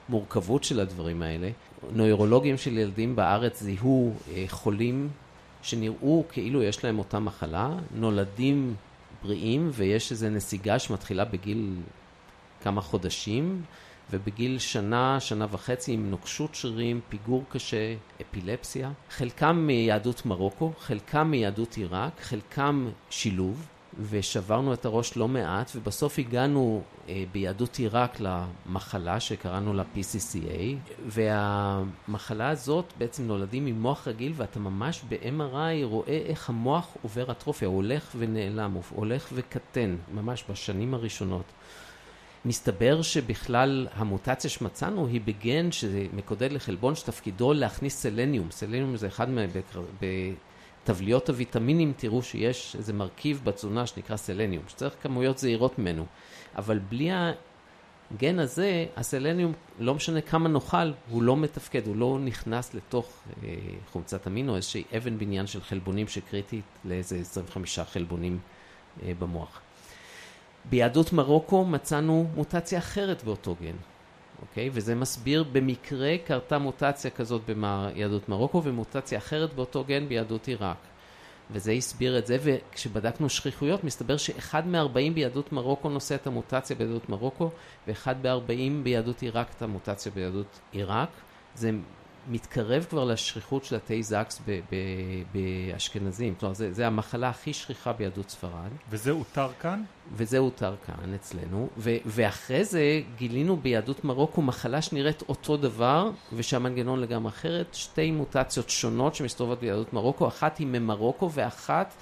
המורכבות 0.09 0.63
של 0.63 0.79
הדברים 0.79 1.21
האלה. 1.21 1.49
נוירולוגים 1.91 2.57
של 2.57 2.77
ילדים 2.77 3.15
בארץ 3.15 3.63
זיהו 3.63 4.13
אה, 4.31 4.45
חולים 4.47 5.09
שנראו 5.63 6.23
כאילו 6.31 6.63
יש 6.63 6.83
להם 6.83 6.99
אותה 6.99 7.19
מחלה, 7.19 7.69
נולדים 7.95 8.75
בריאים 9.23 9.69
ויש 9.73 10.11
איזו 10.11 10.29
נסיגה 10.29 10.79
שמתחילה 10.79 11.25
בגיל 11.25 11.75
כמה 12.61 12.81
חודשים, 12.81 13.61
ובגיל 14.11 14.59
שנה, 14.59 15.19
שנה 15.19 15.45
וחצי 15.51 15.91
עם 15.91 16.09
נוקשות 16.09 16.55
שרירים, 16.55 16.99
פיגור 17.09 17.43
קשה, 17.49 17.95
אפילפסיה. 18.21 18.91
חלקם 19.09 19.55
מיהדות 19.67 20.25
מרוקו, 20.25 20.71
חלקם 20.79 21.31
מיהדות 21.31 21.77
עיראק, 21.77 22.21
חלקם 22.21 22.89
שילוב. 23.09 23.67
ושברנו 24.09 24.73
את 24.73 24.85
הראש 24.85 25.17
לא 25.17 25.27
מעט, 25.27 25.71
ובסוף 25.75 26.19
הגענו 26.19 26.81
אה, 27.09 27.23
ביהדות 27.31 27.75
עיראק 27.75 28.17
למחלה 28.19 29.19
שקראנו 29.19 29.73
לה 29.73 29.83
PCCA, 29.95 30.91
והמחלה 31.07 32.49
הזאת 32.49 32.85
בעצם 32.97 33.27
נולדים 33.27 33.65
עם 33.65 33.81
מוח 33.81 34.07
רגיל, 34.07 34.33
ואתה 34.35 34.59
ממש 34.59 35.01
ב-MRI 35.09 35.83
רואה 35.83 36.21
איך 36.25 36.49
המוח 36.49 36.87
עובר 37.01 37.31
אטרופיה, 37.31 37.67
הוא 37.67 37.75
הולך 37.75 38.15
ונעלם, 38.17 38.71
הוא 38.71 38.83
הולך 38.89 39.29
וקטן, 39.33 39.95
ממש 40.13 40.43
בשנים 40.49 40.93
הראשונות. 40.93 41.45
מסתבר 42.45 43.01
שבכלל 43.01 43.87
המוטציה 43.93 44.49
שמצאנו 44.49 45.07
היא 45.07 45.21
בגן 45.25 45.71
שמקודד 45.71 46.51
לחלבון 46.51 46.95
שתפקידו 46.95 47.53
להכניס 47.53 48.01
סלניום. 48.01 48.51
סלניום 48.51 48.97
זה 48.97 49.07
אחד 49.07 49.29
מה... 49.29 49.41
בטבליות 50.83 51.29
הוויטמינים 51.29 51.93
תראו 51.97 52.23
שיש 52.23 52.75
איזה 52.75 52.93
מרכיב 52.93 53.41
בתזונה 53.43 53.87
שנקרא 53.87 54.15
סלניום, 54.17 54.63
שצריך 54.67 54.93
כמויות 55.01 55.37
זהירות 55.37 55.79
ממנו. 55.79 56.05
אבל 56.55 56.79
בלי 56.79 57.09
הגן 58.11 58.39
הזה, 58.39 58.85
הסלניום, 58.95 59.53
לא 59.79 59.95
משנה 59.95 60.21
כמה 60.21 60.49
נאכל, 60.49 60.91
הוא 61.09 61.23
לא 61.23 61.37
מתפקד, 61.37 61.87
הוא 61.87 61.95
לא 61.95 62.17
נכנס 62.21 62.73
לתוך 62.73 63.23
אה, 63.43 63.49
חומצת 63.91 64.27
אמינו, 64.27 64.55
איזושהי 64.55 64.83
אבן 64.97 65.17
בניין 65.17 65.47
של 65.47 65.61
חלבונים 65.61 66.07
שקריטית 66.07 66.65
לאיזה 66.85 67.17
25 67.17 67.79
חלבונים 67.79 68.39
אה, 69.03 69.11
במוח. 69.19 69.61
ביהדות 70.69 71.13
מרוקו 71.13 71.65
מצאנו 71.65 72.27
מוטציה 72.35 72.79
אחרת 72.79 73.23
באותו 73.23 73.55
גן, 73.61 73.75
אוקיי? 74.49 74.69
וזה 74.73 74.95
מסביר, 74.95 75.43
במקרה 75.43 76.17
קרתה 76.25 76.57
מוטציה 76.57 77.11
כזאת 77.11 77.41
ביהדות 77.45 78.29
מרוקו 78.29 78.63
ומוטציה 78.63 79.17
אחרת 79.17 79.53
באותו 79.53 79.83
גן 79.83 80.07
ביהדות 80.07 80.47
עיראק. 80.47 80.77
וזה 81.51 81.71
הסביר 81.71 82.17
את 82.17 82.27
זה, 82.27 82.37
וכשבדקנו 82.43 83.29
שכיחויות, 83.29 83.83
מסתבר 83.83 84.17
שאחד 84.17 84.67
מארבעים 84.67 85.13
ביהדות 85.13 85.51
מרוקו 85.51 85.89
נושא 85.89 86.15
את 86.15 86.27
המוטציה 86.27 86.75
ביהדות 86.75 87.09
מרוקו, 87.09 87.49
ואחד 87.87 88.15
בארבעים 88.21 88.83
ביהדות 88.83 89.21
עיראק 89.21 89.47
את 89.57 89.61
המוטציה 89.61 90.11
ביהדות 90.11 90.59
עיראק. 90.71 91.09
זה 91.55 91.71
מתקרב 92.27 92.85
כבר 92.89 93.03
לשכיחות 93.03 93.63
של 93.65 93.75
התה 93.75 93.93
זקס 94.01 94.41
באשכנזים. 95.33 96.35
כלומר, 96.39 96.53
זה, 96.55 96.73
זה 96.73 96.87
המחלה 96.87 97.29
הכי 97.29 97.53
שכיחה 97.53 97.93
ביהדות 97.93 98.29
ספרד. 98.29 98.71
וזה 98.89 99.11
אותר 99.11 99.49
כאן? 99.61 99.83
וזה 100.15 100.37
אותר 100.37 100.75
כאן 100.85 101.13
אצלנו. 101.13 101.69
ו, 101.77 101.95
ואחרי 102.05 102.65
זה 102.65 103.01
גילינו 103.17 103.57
ביהדות 103.57 104.05
מרוקו 104.05 104.41
מחלה 104.41 104.81
שנראית 104.81 105.23
אותו 105.29 105.57
דבר, 105.57 106.11
ושהמנגנון 106.33 106.99
לגמרי 106.99 107.29
אחרת. 107.29 107.73
שתי 107.73 108.11
מוטציות 108.11 108.69
שונות 108.69 109.15
שמסתובבות 109.15 109.59
ביהדות 109.59 109.93
מרוקו, 109.93 110.27
אחת 110.27 110.57
היא 110.57 110.67
ממרוקו 110.67 111.31
ואחת 111.31 111.93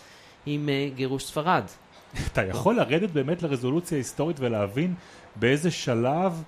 היא 0.45 0.59
מגירוש 0.63 1.25
ספרד. 1.25 1.63
אתה 2.27 2.45
יכול 2.45 2.75
לרדת 2.75 3.09
באמת 3.11 3.43
לרזולוציה 3.43 3.97
היסטורית 3.97 4.39
ולהבין 4.39 4.93
באיזה 5.35 5.71
שלב... 5.71 6.43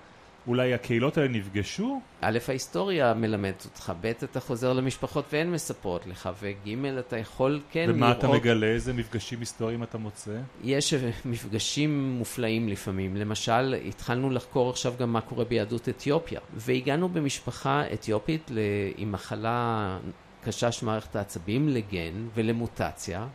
אולי 0.46 0.74
הקהילות 0.74 1.18
האלה 1.18 1.28
נפגשו? 1.28 2.00
א', 2.20 2.38
ההיסטוריה 2.48 3.14
מלמדת 3.14 3.64
אותך, 3.64 3.92
ב', 4.00 4.06
אתה 4.06 4.40
חוזר 4.40 4.72
למשפחות 4.72 5.24
והן 5.32 5.50
מספרות 5.50 6.06
לך, 6.06 6.28
וג', 6.40 6.74
אתה 6.98 7.18
יכול 7.18 7.60
כן 7.70 7.86
ומה 7.88 8.06
לראות... 8.06 8.18
אתה 8.18 8.28
מגלה? 8.28 8.66
איזה 8.66 8.92
מפגשים 8.92 9.40
היסטוריים 9.40 9.82
אתה 9.82 9.98
מוצא? 9.98 10.40
יש 10.62 10.94
מפגשים 11.24 12.14
מופלאים 12.18 12.68
לפעמים. 12.68 13.16
למשל, 13.16 13.74
התחלנו 13.88 14.30
לחקור 14.30 14.70
עכשיו 14.70 14.94
גם 14.98 15.12
מה 15.12 15.20
קורה 15.20 15.44
ביהדות 15.44 15.88
אתיופיה, 15.88 16.40
והגענו 16.56 17.08
במשפחה 17.08 17.82
אתיופית 17.92 18.50
עם 18.96 19.12
מחלה 19.12 19.98
קשה 20.44 20.72
של 20.72 20.86
מערכת 20.86 21.16
העצבים, 21.16 21.68
לגן 21.68 22.28
ולמוטציה, 22.34 23.26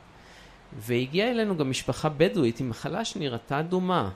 והגיעה 0.78 1.32
אלינו 1.32 1.58
גם 1.58 1.70
משפחה 1.70 2.10
בדואית 2.10 2.60
עם 2.60 2.70
מחלה 2.70 3.06
שנראתה 3.06 3.62
דומה. 3.62 4.10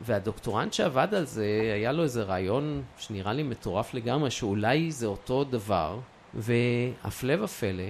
והדוקטורנט 0.00 0.72
שעבד 0.72 1.14
על 1.14 1.24
זה, 1.24 1.70
היה 1.74 1.92
לו 1.92 2.02
איזה 2.02 2.22
רעיון 2.22 2.82
שנראה 2.98 3.32
לי 3.32 3.42
מטורף 3.42 3.94
לגמרי, 3.94 4.30
שאולי 4.30 4.92
זה 4.92 5.06
אותו 5.06 5.44
דבר, 5.44 5.98
והפלא 6.34 7.44
ופלא, 7.44 7.84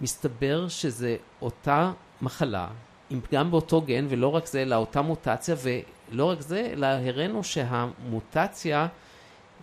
מסתבר 0.00 0.68
שזה 0.68 1.16
אותה 1.42 1.92
מחלה, 2.22 2.68
עם 3.10 3.20
פגם 3.20 3.50
באותו 3.50 3.80
גן, 3.80 4.06
ולא 4.08 4.34
רק 4.34 4.46
זה, 4.46 4.62
אלא 4.62 4.76
אותה 4.76 5.02
מוטציה, 5.02 5.56
ולא 5.62 6.24
רק 6.24 6.40
זה, 6.40 6.68
אלא 6.72 6.86
הראינו 6.86 7.44
שהמוטציה 7.44 8.86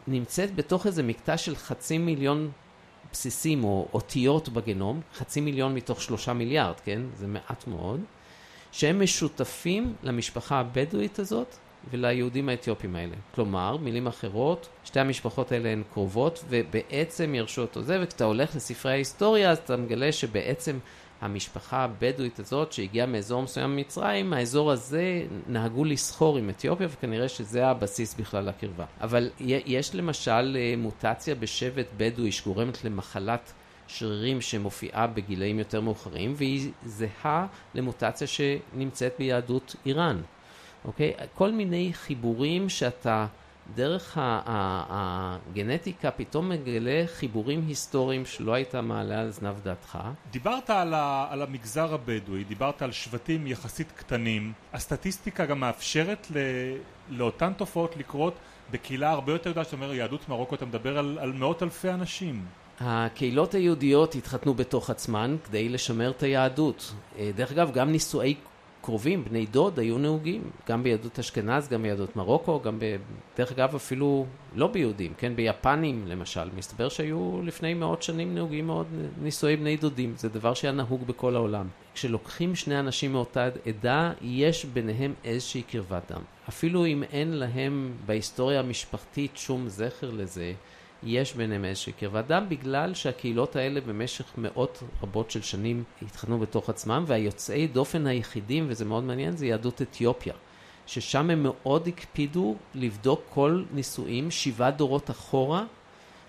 נמצאת 0.07 0.55
בתוך 0.55 0.87
איזה 0.87 1.03
מקטע 1.03 1.37
של 1.37 1.55
חצי 1.55 1.97
מיליון 1.97 2.51
בסיסים 3.11 3.63
או 3.63 3.87
אותיות 3.93 4.49
בגנום, 4.49 5.01
חצי 5.15 5.41
מיליון 5.41 5.73
מתוך 5.73 6.01
שלושה 6.01 6.33
מיליארד, 6.33 6.79
כן? 6.79 7.01
זה 7.15 7.27
מעט 7.27 7.67
מאוד, 7.67 7.99
שהם 8.71 9.03
משותפים 9.03 9.95
למשפחה 10.03 10.59
הבדואית 10.59 11.19
הזאת, 11.19 11.55
וליהודים 11.91 12.49
האתיופים 12.49 12.95
האלה. 12.95 13.15
כלומר, 13.35 13.77
מילים 13.77 14.07
אחרות, 14.07 14.69
שתי 14.83 14.99
המשפחות 14.99 15.51
האלה 15.51 15.69
הן 15.69 15.83
קרובות 15.93 16.43
ובעצם 16.49 17.35
ירשו 17.35 17.61
אותו 17.61 17.81
זה, 17.81 17.99
וכשאתה 18.03 18.23
הולך 18.23 18.55
לספרי 18.55 18.91
ההיסטוריה 18.91 19.51
אז 19.51 19.57
אתה 19.57 19.77
מגלה 19.77 20.11
שבעצם 20.11 20.79
המשפחה 21.21 21.83
הבדואית 21.83 22.39
הזאת 22.39 22.73
שהגיעה 22.73 23.07
מאזור 23.07 23.41
מסוים 23.41 23.75
ממצרים, 23.75 24.33
האזור 24.33 24.71
הזה 24.71 25.25
נהגו 25.47 25.85
לסחור 25.85 26.37
עם 26.37 26.49
אתיופיה 26.49 26.87
וכנראה 26.91 27.29
שזה 27.29 27.67
הבסיס 27.67 28.13
בכלל 28.13 28.45
לקרבה. 28.45 28.85
אבל 29.01 29.29
יש 29.39 29.95
למשל 29.95 30.57
אה, 30.59 30.73
מוטציה 30.77 31.35
בשבט 31.35 31.85
בדואי 31.97 32.31
שגורמת 32.31 32.83
למחלת 32.83 33.53
שרירים 33.87 34.41
שמופיעה 34.41 35.07
בגילאים 35.07 35.59
יותר 35.59 35.81
מאוחרים 35.81 36.33
והיא 36.37 36.71
זהה 36.85 37.47
למוטציה 37.75 38.27
שנמצאת 38.27 39.13
ביהדות 39.19 39.75
איראן. 39.85 40.21
אוקיי? 40.87 41.13
כל 41.33 41.51
מיני 41.51 41.91
חיבורים 41.93 42.69
שאתה 42.69 43.25
דרך 43.75 44.17
הגנטיקה 44.21 46.11
פתאום 46.11 46.49
מגלה 46.49 47.03
חיבורים 47.07 47.63
היסטוריים 47.67 48.25
שלא 48.25 48.53
היית 48.53 48.75
מעלה 48.75 49.21
על 49.21 49.31
זנב 49.31 49.59
דעתך. 49.63 49.99
דיברת 50.31 50.69
על, 50.69 50.93
ה, 50.93 51.27
על 51.29 51.41
המגזר 51.41 51.93
הבדואי, 51.93 52.43
דיברת 52.43 52.81
על 52.81 52.91
שבטים 52.91 53.47
יחסית 53.47 53.91
קטנים. 53.91 54.53
הסטטיסטיקה 54.73 55.45
גם 55.45 55.59
מאפשרת 55.59 56.27
ל, 56.35 56.37
לאותן 57.09 57.53
תופעות 57.53 57.97
לקרות 57.97 58.33
בקהילה 58.71 59.09
הרבה 59.09 59.31
יותר 59.31 59.51
גדולה, 59.51 59.63
זאת 59.63 59.73
אומרת 59.73 59.95
יהדות 59.95 60.29
מרוקו, 60.29 60.55
אתה 60.55 60.65
מדבר 60.65 60.97
על, 60.97 61.17
על 61.21 61.33
מאות 61.33 61.63
אלפי 61.63 61.89
אנשים. 61.89 62.45
הקהילות 62.79 63.53
היהודיות 63.53 64.15
התחתנו 64.15 64.53
בתוך 64.53 64.89
עצמן 64.89 65.35
כדי 65.45 65.69
לשמר 65.69 66.11
את 66.11 66.23
היהדות. 66.23 66.93
אה, 67.17 67.31
דרך 67.35 67.51
אגב, 67.51 67.71
גם 67.71 67.91
נישואי 67.91 68.35
קרובים, 68.85 69.23
בני 69.25 69.45
דוד, 69.45 69.79
היו 69.79 69.97
נהוגים, 69.97 70.41
גם 70.69 70.83
ביהדות 70.83 71.19
אשכנז, 71.19 71.67
גם 71.67 71.83
ביהדות 71.83 72.15
מרוקו, 72.15 72.61
גם 72.61 72.79
ב... 72.79 72.83
דרך 73.37 73.51
אגב 73.51 73.75
אפילו 73.75 74.25
לא 74.55 74.67
ביהודים, 74.67 75.13
כן, 75.17 75.35
ביפנים 75.35 76.07
למשל, 76.07 76.49
מסתבר 76.57 76.89
שהיו 76.89 77.41
לפני 77.43 77.73
מאות 77.73 78.03
שנים 78.03 78.35
נהוגים 78.35 78.67
מאוד 78.67 78.87
נישואי 79.21 79.55
בני 79.55 79.77
דודים, 79.77 80.13
זה 80.17 80.29
דבר 80.29 80.53
שהיה 80.53 80.71
נהוג 80.71 81.07
בכל 81.07 81.35
העולם. 81.35 81.67
כשלוקחים 81.93 82.55
שני 82.55 82.79
אנשים 82.79 83.11
מאותה 83.11 83.49
עדה, 83.65 84.13
יש 84.21 84.65
ביניהם 84.65 85.13
איזושהי 85.23 85.61
קרבת 85.61 86.11
דם. 86.11 86.21
אפילו 86.49 86.85
אם 86.85 87.03
אין 87.03 87.33
להם 87.33 87.93
בהיסטוריה 88.05 88.59
המשפחתית 88.59 89.37
שום 89.37 89.69
זכר 89.69 90.11
לזה, 90.11 90.53
יש 91.03 91.33
ביניהם 91.33 91.65
איזושהי 91.65 91.93
קרבת 91.93 92.27
דם, 92.27 92.45
בגלל 92.49 92.93
שהקהילות 92.93 93.55
האלה 93.55 93.81
במשך 93.81 94.25
מאות 94.37 94.83
רבות 95.03 95.31
של 95.31 95.41
שנים 95.41 95.83
התחתנו 96.01 96.39
בתוך 96.39 96.69
עצמם, 96.69 97.03
והיוצאי 97.07 97.67
דופן 97.67 98.07
היחידים, 98.07 98.65
וזה 98.69 98.85
מאוד 98.85 99.03
מעניין, 99.03 99.37
זה 99.37 99.45
יהדות 99.45 99.81
אתיופיה. 99.81 100.33
ששם 100.87 101.29
הם 101.29 101.43
מאוד 101.43 101.87
הקפידו 101.87 102.55
לבדוק 102.75 103.21
כל 103.29 103.63
נישואים 103.73 104.31
שבעה 104.31 104.71
דורות 104.71 105.09
אחורה, 105.09 105.63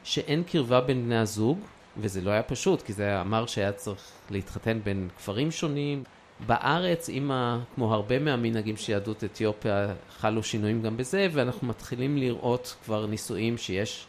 שאין 0.04 0.42
קרבה 0.42 0.80
בין 0.80 1.04
בני 1.04 1.18
הזוג, 1.18 1.58
וזה 1.96 2.20
לא 2.20 2.30
היה 2.30 2.42
פשוט, 2.42 2.82
כי 2.82 2.92
זה 2.92 3.20
אמר 3.20 3.46
שהיה 3.46 3.72
צריך 3.72 4.00
להתחתן 4.30 4.80
בין 4.84 5.08
כפרים 5.16 5.50
שונים. 5.50 6.04
בארץ, 6.46 7.08
עם 7.12 7.30
כמו 7.74 7.94
הרבה 7.94 8.18
מהמנהגים 8.18 8.76
של 8.76 8.92
יהדות 8.92 9.24
אתיופיה, 9.24 9.86
חלו 10.18 10.42
שינויים 10.42 10.82
גם 10.82 10.96
בזה, 10.96 11.28
ואנחנו 11.32 11.66
מתחילים 11.66 12.16
לראות 12.16 12.76
כבר 12.84 13.06
נישואים 13.06 13.58
שיש 13.58 14.06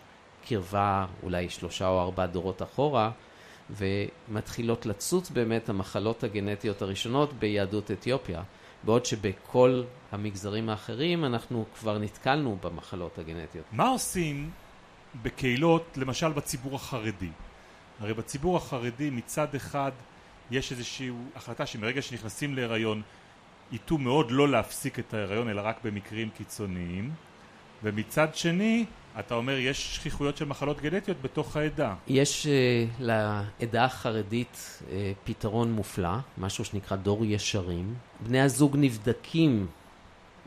קרבה 0.49 1.05
אולי 1.23 1.49
שלושה 1.49 1.87
או 1.87 2.01
ארבעה 2.01 2.27
דורות 2.27 2.61
אחורה, 2.61 3.11
ומתחילות 3.69 4.85
לצוץ 4.85 5.29
באמת 5.29 5.69
המחלות 5.69 6.23
הגנטיות 6.23 6.81
הראשונות 6.81 7.33
ביהדות 7.33 7.91
אתיופיה, 7.91 8.43
בעוד 8.83 9.05
שבכל 9.05 9.83
המגזרים 10.11 10.69
האחרים 10.69 11.25
אנחנו 11.25 11.65
כבר 11.79 11.97
נתקלנו 11.97 12.57
במחלות 12.63 13.19
הגנטיות. 13.19 13.65
מה 13.71 13.87
עושים 13.87 14.51
בקהילות, 15.21 15.97
למשל 15.97 16.31
בציבור 16.31 16.75
החרדי. 16.75 17.29
הרי 17.99 18.13
בציבור 18.13 18.57
החרדי 18.57 19.09
מצד 19.09 19.55
אחד 19.55 19.91
יש 20.51 20.71
איזושהי 20.71 21.11
החלטה 21.35 21.65
שמרגע 21.65 22.01
שנכנסים 22.01 22.55
להיריון 22.55 23.01
ייטו 23.71 23.97
מאוד 23.97 24.31
לא 24.31 24.49
להפסיק 24.49 24.99
את 24.99 25.13
ההיריון 25.13 25.49
אלא 25.49 25.61
רק 25.65 25.77
במקרים 25.83 26.29
קיצוניים 26.29 27.11
ומצד 27.83 28.35
שני 28.35 28.85
אתה 29.19 29.35
אומר 29.35 29.57
יש 29.57 29.95
שכיחויות 29.95 30.37
של 30.37 30.45
מחלות 30.45 30.81
גנטיות 30.81 31.21
בתוך 31.21 31.57
העדה. 31.57 31.95
יש 32.07 32.47
uh, 32.47 32.49
לעדה 32.99 33.85
החרדית 33.85 34.81
uh, 34.81 34.91
פתרון 35.23 35.71
מופלא, 35.71 36.09
משהו 36.37 36.65
שנקרא 36.65 36.97
דור 36.97 37.25
ישרים. 37.25 37.95
בני 38.19 38.41
הזוג 38.41 38.77
נבדקים 38.79 39.67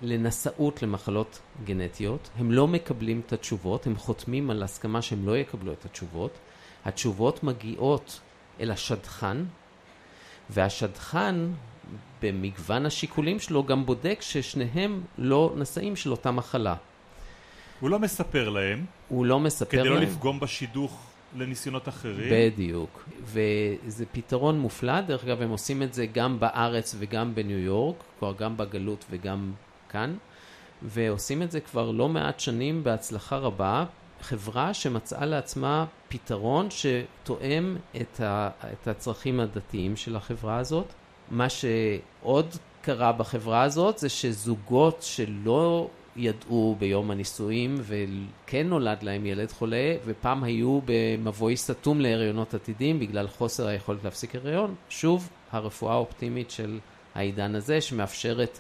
לנשאות 0.03 0.83
למחלות 0.83 1.41
גנטיות, 1.65 2.31
הם 2.39 2.53
לא 2.53 2.69
מקבלים 2.69 3.23
את 3.27 3.33
התשובות, 3.33 3.87
הם 3.87 3.97
חותמים 3.97 4.51
על 4.51 4.63
הסכמה 4.63 5.03
שהם 5.03 5.27
לא 5.27 5.39
יקבלו 5.39 5.73
את 5.73 5.85
התשובות. 5.85 6.39
התשובות 6.85 7.45
מגיעות 7.45 8.21
אל 8.61 8.71
השדכן, 8.71 9.37
והשדכן 10.51 11.35
במגוון 12.23 12.87
השיקולים 12.87 13.39
שלו 13.39 13.65
גם 13.65 13.87
בודק 13.87 14.19
ששניהם 14.21 15.03
לא 15.19 15.53
נשאים 15.57 15.97
של 15.97 16.11
אותה 16.11 16.31
מחלה. 16.31 16.75
הוא 17.81 17.91
לא 17.91 17.99
מספר 17.99 18.49
להם. 18.49 18.85
הוא 19.09 19.27
לא 19.27 19.41
מספר 19.41 19.71
כדי 19.71 19.77
להם. 19.77 19.87
כדי 19.87 19.95
לא 19.95 20.01
לפגום 20.01 20.41
בשידוך 20.41 21.11
לניסיונות 21.37 21.89
אחרים. 21.89 22.53
בדיוק. 22.53 23.09
וזה 23.25 24.05
פתרון 24.13 24.59
מופלא, 24.59 25.01
דרך 25.01 25.25
אגב 25.25 25.43
הם 25.43 25.51
עושים 25.51 25.83
את 25.83 25.95
זה 25.95 26.07
גם 26.07 26.41
בארץ 26.41 26.95
וגם 26.99 27.35
בניו 27.35 27.59
יורק, 27.59 27.97
כלומר 28.19 28.35
גם 28.35 28.57
בגלות 28.57 29.05
וגם 29.11 29.53
כאן, 29.89 30.17
ועושים 30.83 31.43
את 31.43 31.51
זה 31.51 31.61
כבר 31.61 31.91
לא 31.91 32.09
מעט 32.09 32.41
שנים 32.41 32.85
בהצלחה 32.85 33.37
רבה. 33.37 33.85
חברה 34.21 34.75
שמצאה 34.75 35.27
לעצמה 35.27 35.85
פתרון 36.09 36.69
שתואם 36.71 37.77
את, 38.01 38.21
ה, 38.21 38.51
את 38.73 38.89
הצרכים 38.89 39.41
הדתיים 39.41 39.97
של 39.97 40.17
החברה 40.17 40.59
הזאת. 40.59 40.87
מה 41.31 41.47
שעוד 41.49 42.57
קרה 42.83 43.13
בחברה 43.13 43.63
הזאת 43.63 43.99
זה 43.99 44.09
שזוגות 44.09 44.99
שלא 45.03 45.89
ידעו 46.17 46.77
ביום 46.79 47.11
הנישואים 47.11 47.75
וכן 47.81 48.67
נולד 48.67 49.03
להם 49.03 49.27
ילד 49.27 49.53
חולה 49.53 49.97
ופעם 50.05 50.45
היו 50.45 50.81
במבוי 50.85 51.57
סתום 51.57 52.01
להריונות 52.01 52.55
עתידים 52.55 53.01
בגלל 53.01 53.29
חוסר 53.29 53.67
היכולת 53.67 54.05
להפסיק 54.05 54.35
הריון, 54.35 54.75
שוב 54.89 55.29
הרפואה 55.53 55.93
האופטימית 55.95 56.51
של 56.51 56.79
העידן 57.15 57.55
הזה 57.55 57.81
שמאפשרת 57.81 58.59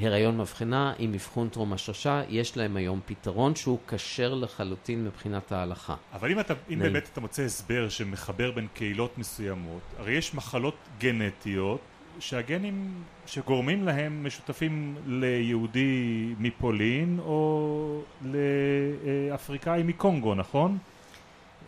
הריון 0.00 0.38
מבחנה 0.38 0.92
עם 0.98 1.14
אבחון 1.14 1.48
טרום 1.48 1.72
השרשה, 1.72 2.22
יש 2.28 2.56
להם 2.56 2.76
היום 2.76 3.00
פתרון 3.06 3.54
שהוא 3.54 3.78
כשר 3.88 4.34
לחלוטין 4.34 5.04
מבחינת 5.04 5.52
ההלכה. 5.52 5.94
אבל 6.12 6.30
אם, 6.30 6.40
אתה, 6.40 6.54
אם 6.70 6.78
באמת 6.78 7.08
אתה 7.12 7.20
מוצא 7.20 7.42
הסבר 7.42 7.88
שמחבר 7.88 8.50
בין 8.50 8.66
קהילות 8.74 9.18
מסוימות, 9.18 9.82
הרי 9.98 10.12
יש 10.12 10.34
מחלות 10.34 10.74
גנטיות 10.98 11.80
שהגנים 12.18 13.02
שגורמים 13.26 13.84
להם 13.84 14.26
משותפים 14.26 14.96
ליהודי 15.06 16.34
מפולין 16.38 17.18
או 17.18 18.02
לאפריקאי 18.22 19.82
מקונגו, 19.82 20.34
נכון? 20.34 20.78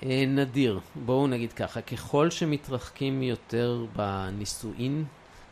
אה, 0.03 0.25
נדיר. 0.29 0.81
בואו 0.95 1.27
נגיד 1.27 1.53
ככה, 1.53 1.81
ככל 1.81 2.31
שמתרחקים 2.31 3.23
יותר 3.23 3.87
בנישואין 3.97 5.05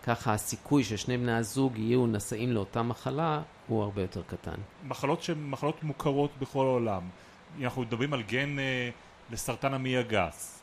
ככה 0.02 0.34
הסיכוי 0.34 0.84
ששני 0.84 1.18
בני 1.18 1.32
הזוג 1.32 1.78
יהיו 1.78 2.06
נשאים 2.06 2.52
לאותה 2.52 2.82
מחלה 2.82 3.42
הוא 3.66 3.82
הרבה 3.82 4.02
יותר 4.02 4.22
קטן. 4.26 4.54
מחלות 4.84 5.22
שהן 5.22 5.50
מחלות 5.50 5.82
מוכרות 5.82 6.30
בכל 6.40 6.66
העולם. 6.66 7.02
אנחנו 7.62 7.82
מדברים 7.82 8.14
על 8.14 8.22
גן 8.22 8.58
אה, 8.58 8.90
לסרטן 9.30 9.74
המעי 9.74 9.96
הגס. 9.96 10.62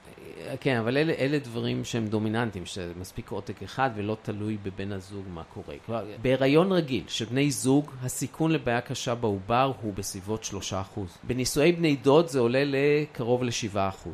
כן, 0.60 0.78
אבל 0.78 0.98
אלה, 0.98 1.14
אלה 1.14 1.40
דברים 1.40 1.86
שהם 1.86 2.08
דומיננטיים, 2.08 2.66
שמספיק 2.66 3.32
עותק 3.32 3.64
אחד 3.64 3.90
ולא 3.96 4.18
תלוי 4.22 4.58
בבן 4.64 4.92
הזוג 4.92 5.26
מה 5.34 5.44
קורה. 5.44 5.76
כלומר, 5.86 6.06
בהיריון 6.22 6.72
רגיל 6.72 7.04
של 7.08 7.26
בני 7.26 7.52
זוג, 7.52 7.92
הסיכון 8.02 8.52
לבעיה 8.52 8.82
קשה 8.82 9.16
בעובר 9.16 9.72
הוא 9.82 9.94
בסביבות 9.94 10.50
3%. 10.98 11.00
בנישואי 11.24 11.72
בני 11.72 11.96
דוד 11.96 12.28
זה 12.28 12.40
עולה 12.40 12.64
לקרוב 12.66 13.44
ל-7%. 13.44 14.10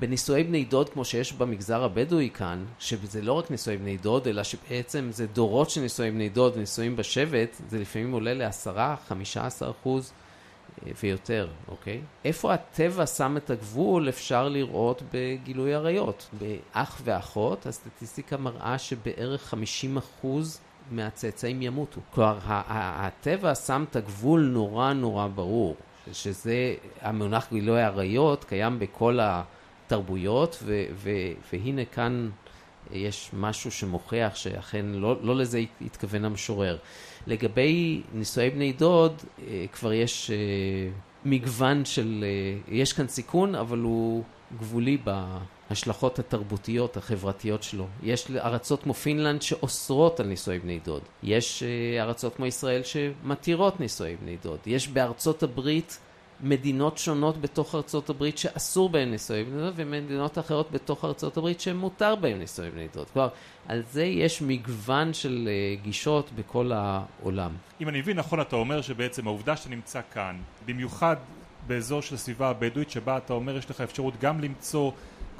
בנישואי 0.00 0.44
בני 0.44 0.64
דוד 0.64 0.88
כמו 0.88 1.04
שיש 1.04 1.32
במגזר 1.32 1.84
הבדואי 1.84 2.30
כאן, 2.34 2.64
שזה 2.78 3.22
לא 3.22 3.32
רק 3.32 3.50
נישואי 3.50 3.76
בני 3.76 3.96
דוד, 3.96 4.28
אלא 4.28 4.42
שבעצם 4.42 5.08
זה 5.12 5.26
דורות 5.26 5.70
של 5.70 5.80
נישואי 5.80 6.10
בני 6.10 6.28
דוד 6.28 6.52
ונישואים 6.56 6.96
בשבט, 6.96 7.56
זה 7.68 7.78
לפעמים 7.78 8.12
עולה 8.12 8.34
לעשרה, 8.34 8.96
חמישה 9.08 9.46
עשר 9.46 9.70
אחוז 9.70 10.12
ויותר, 11.02 11.48
אוקיי? 11.68 12.00
איפה 12.24 12.54
הטבע 12.54 13.06
שם 13.06 13.36
את 13.36 13.50
הגבול 13.50 14.08
אפשר 14.08 14.48
לראות 14.48 15.02
בגילוי 15.12 15.74
עריות. 15.74 16.30
באח 16.38 17.00
ואחות 17.04 17.66
הסטטיסטיקה 17.66 18.36
מראה 18.36 18.78
שבערך 18.78 19.42
חמישים 19.42 19.96
אחוז 19.96 20.60
מהצאצאים 20.90 21.62
ימותו. 21.62 22.00
כלומר, 22.10 22.38
הטבע 22.44 23.54
שם 23.54 23.84
את 23.90 23.96
הגבול 23.96 24.40
נורא 24.40 24.92
נורא 24.92 25.26
ברור, 25.26 25.76
שזה 26.12 26.74
המונח 27.00 27.48
גילוי 27.52 27.82
עריות 27.82 28.44
קיים 28.44 28.78
בכל 28.78 29.20
ה... 29.20 29.42
תרבויות, 29.86 30.58
ו, 30.62 30.84
ו, 30.94 31.10
והנה 31.52 31.84
כאן 31.84 32.30
יש 32.92 33.30
משהו 33.32 33.70
שמוכיח 33.70 34.34
שאכן 34.34 34.86
לא, 34.86 35.16
לא 35.22 35.36
לזה 35.36 35.60
התכוון 35.80 36.24
המשורר. 36.24 36.76
לגבי 37.26 38.02
נישואי 38.14 38.50
בני 38.50 38.72
דוד, 38.72 39.12
אה, 39.48 39.64
כבר 39.72 39.92
יש 39.92 40.30
אה, 40.30 40.36
מגוון 41.24 41.84
של, 41.84 42.24
אה, 42.26 42.74
יש 42.74 42.92
כאן 42.92 43.08
סיכון, 43.08 43.54
אבל 43.54 43.78
הוא 43.78 44.22
גבולי 44.58 44.98
בהשלכות 45.70 46.18
התרבותיות, 46.18 46.96
החברתיות 46.96 47.62
שלו. 47.62 47.86
יש 48.02 48.30
ארצות 48.30 48.82
כמו 48.82 48.94
פינלנד 48.94 49.42
שאוסרות 49.42 50.20
על 50.20 50.26
נישואי 50.26 50.58
בני 50.58 50.78
דוד. 50.84 51.02
יש 51.22 51.62
ארצות 52.00 52.36
כמו 52.36 52.46
ישראל 52.46 52.82
שמתירות 52.82 53.80
נישואי 53.80 54.16
בני 54.22 54.36
דוד. 54.42 54.58
יש 54.66 54.88
בארצות 54.88 55.42
הברית 55.42 55.98
מדינות 56.40 56.98
שונות 56.98 57.40
בתוך 57.40 57.74
ארצות 57.74 58.10
הברית 58.10 58.38
שאסור 58.38 58.88
בהן 58.88 59.10
נישואי 59.10 59.44
בני 59.44 59.60
דוד 59.60 59.72
ומדינות 59.76 60.38
אחרות 60.38 60.70
בתוך 60.70 61.04
ארצות 61.04 61.36
הברית 61.36 61.60
שמותר 61.60 62.14
בהן 62.14 62.38
נישואי 62.38 62.70
בני 62.70 62.86
דוד. 62.94 63.06
כלומר, 63.12 63.28
על 63.68 63.82
זה 63.90 64.04
יש 64.04 64.42
מגוון 64.42 65.14
של 65.14 65.48
uh, 65.48 65.84
גישות 65.84 66.30
בכל 66.36 66.72
העולם. 66.74 67.50
אם 67.80 67.88
אני 67.88 67.98
מבין 67.98 68.16
נכון, 68.16 68.40
אתה 68.40 68.56
אומר 68.56 68.82
שבעצם 68.82 69.26
העובדה 69.26 69.56
שאתה 69.56 69.70
נמצא 69.70 70.00
כאן, 70.12 70.36
במיוחד 70.66 71.16
באזור 71.66 72.02
של 72.02 72.14
הסביבה 72.14 72.48
הבדואית, 72.48 72.90
שבה 72.90 73.16
אתה 73.16 73.32
אומר 73.32 73.56
יש 73.56 73.70
לך 73.70 73.80
אפשרות 73.80 74.14
גם 74.20 74.40
למצוא 74.40 74.90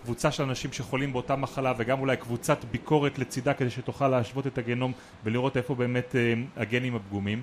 קבוצה 0.03 0.31
של 0.31 0.43
אנשים 0.43 0.73
שחולים 0.73 1.13
באותה 1.13 1.37
מחלה 1.37 1.73
וגם 1.77 2.01
אולי 2.01 2.17
קבוצת 2.17 2.65
ביקורת 2.71 3.19
לצידה 3.19 3.55
כדי 3.55 3.71
שתוכל 3.71 4.09
להשוות 4.09 4.47
את 4.47 4.59
הגנום 4.59 4.93
ולראות 5.25 5.57
איפה 5.57 5.75
באמת 5.75 6.15
uh, 6.15 6.61
הגנים 6.61 6.97
הפגומים. 6.97 7.43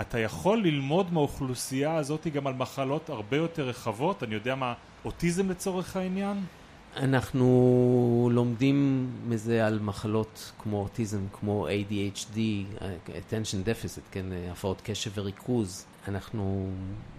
אתה 0.00 0.18
יכול 0.18 0.58
ללמוד 0.58 1.12
מהאוכלוסייה 1.12 1.96
הזאת 1.96 2.26
גם 2.26 2.46
על 2.46 2.54
מחלות 2.54 3.10
הרבה 3.10 3.36
יותר 3.36 3.68
רחבות, 3.68 4.22
אני 4.22 4.34
יודע 4.34 4.54
מה, 4.54 4.74
אוטיזם 5.04 5.50
לצורך 5.50 5.96
העניין? 5.96 6.44
אנחנו 6.96 8.30
לומדים 8.32 9.10
מזה 9.28 9.66
על 9.66 9.78
מחלות 9.78 10.52
כמו 10.58 10.82
אוטיזם, 10.82 11.20
כמו 11.32 11.66
ADHD, 11.68 12.36
attention 13.08 13.66
deficit, 13.66 14.00
כן, 14.10 14.26
הפרעות 14.52 14.80
קשב 14.84 15.10
וריכוז. 15.14 15.86
אנחנו 16.08 16.70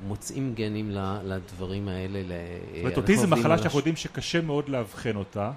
מוצאים 0.08 0.54
גנים 0.56 0.92
לדברים 1.24 1.88
האלה. 1.88 2.20
זאת 2.20 2.80
אומרת, 2.82 2.98
אוטיזם 2.98 3.30
מחלה 3.30 3.58
שאנחנו 3.58 3.80
יודעים 3.80 3.96
שקשה 3.96 4.42
מאוד 4.42 4.70
לאבחן 4.70 5.16
אותה, 5.16 5.52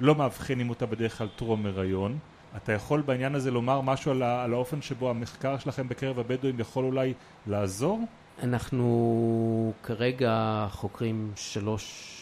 לא 0.00 0.14
מאבחנים 0.14 0.70
אותה 0.70 0.86
בדרך 0.86 1.18
כלל 1.18 1.28
טרום 1.36 1.66
הריון. 1.66 2.18
אתה 2.56 2.72
יכול 2.72 3.00
בעניין 3.00 3.34
הזה 3.34 3.50
לומר 3.50 3.80
משהו 3.80 4.10
על, 4.10 4.22
על 4.22 4.52
האופן 4.52 4.82
שבו 4.82 5.10
המחקר 5.10 5.58
שלכם 5.58 5.88
בקרב 5.88 6.18
הבדואים 6.18 6.60
יכול 6.60 6.84
אולי 6.84 7.14
לעזור? 7.46 8.00
אנחנו 8.42 9.72
כרגע 9.82 10.66
חוקרים 10.70 11.32
שלוש 11.36 12.14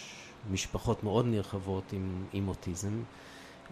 משפחות 0.50 1.04
מאוד 1.04 1.26
נרחבות 1.26 1.92
עם, 1.92 2.24
עם 2.32 2.48
אוטיזם, 2.48 3.02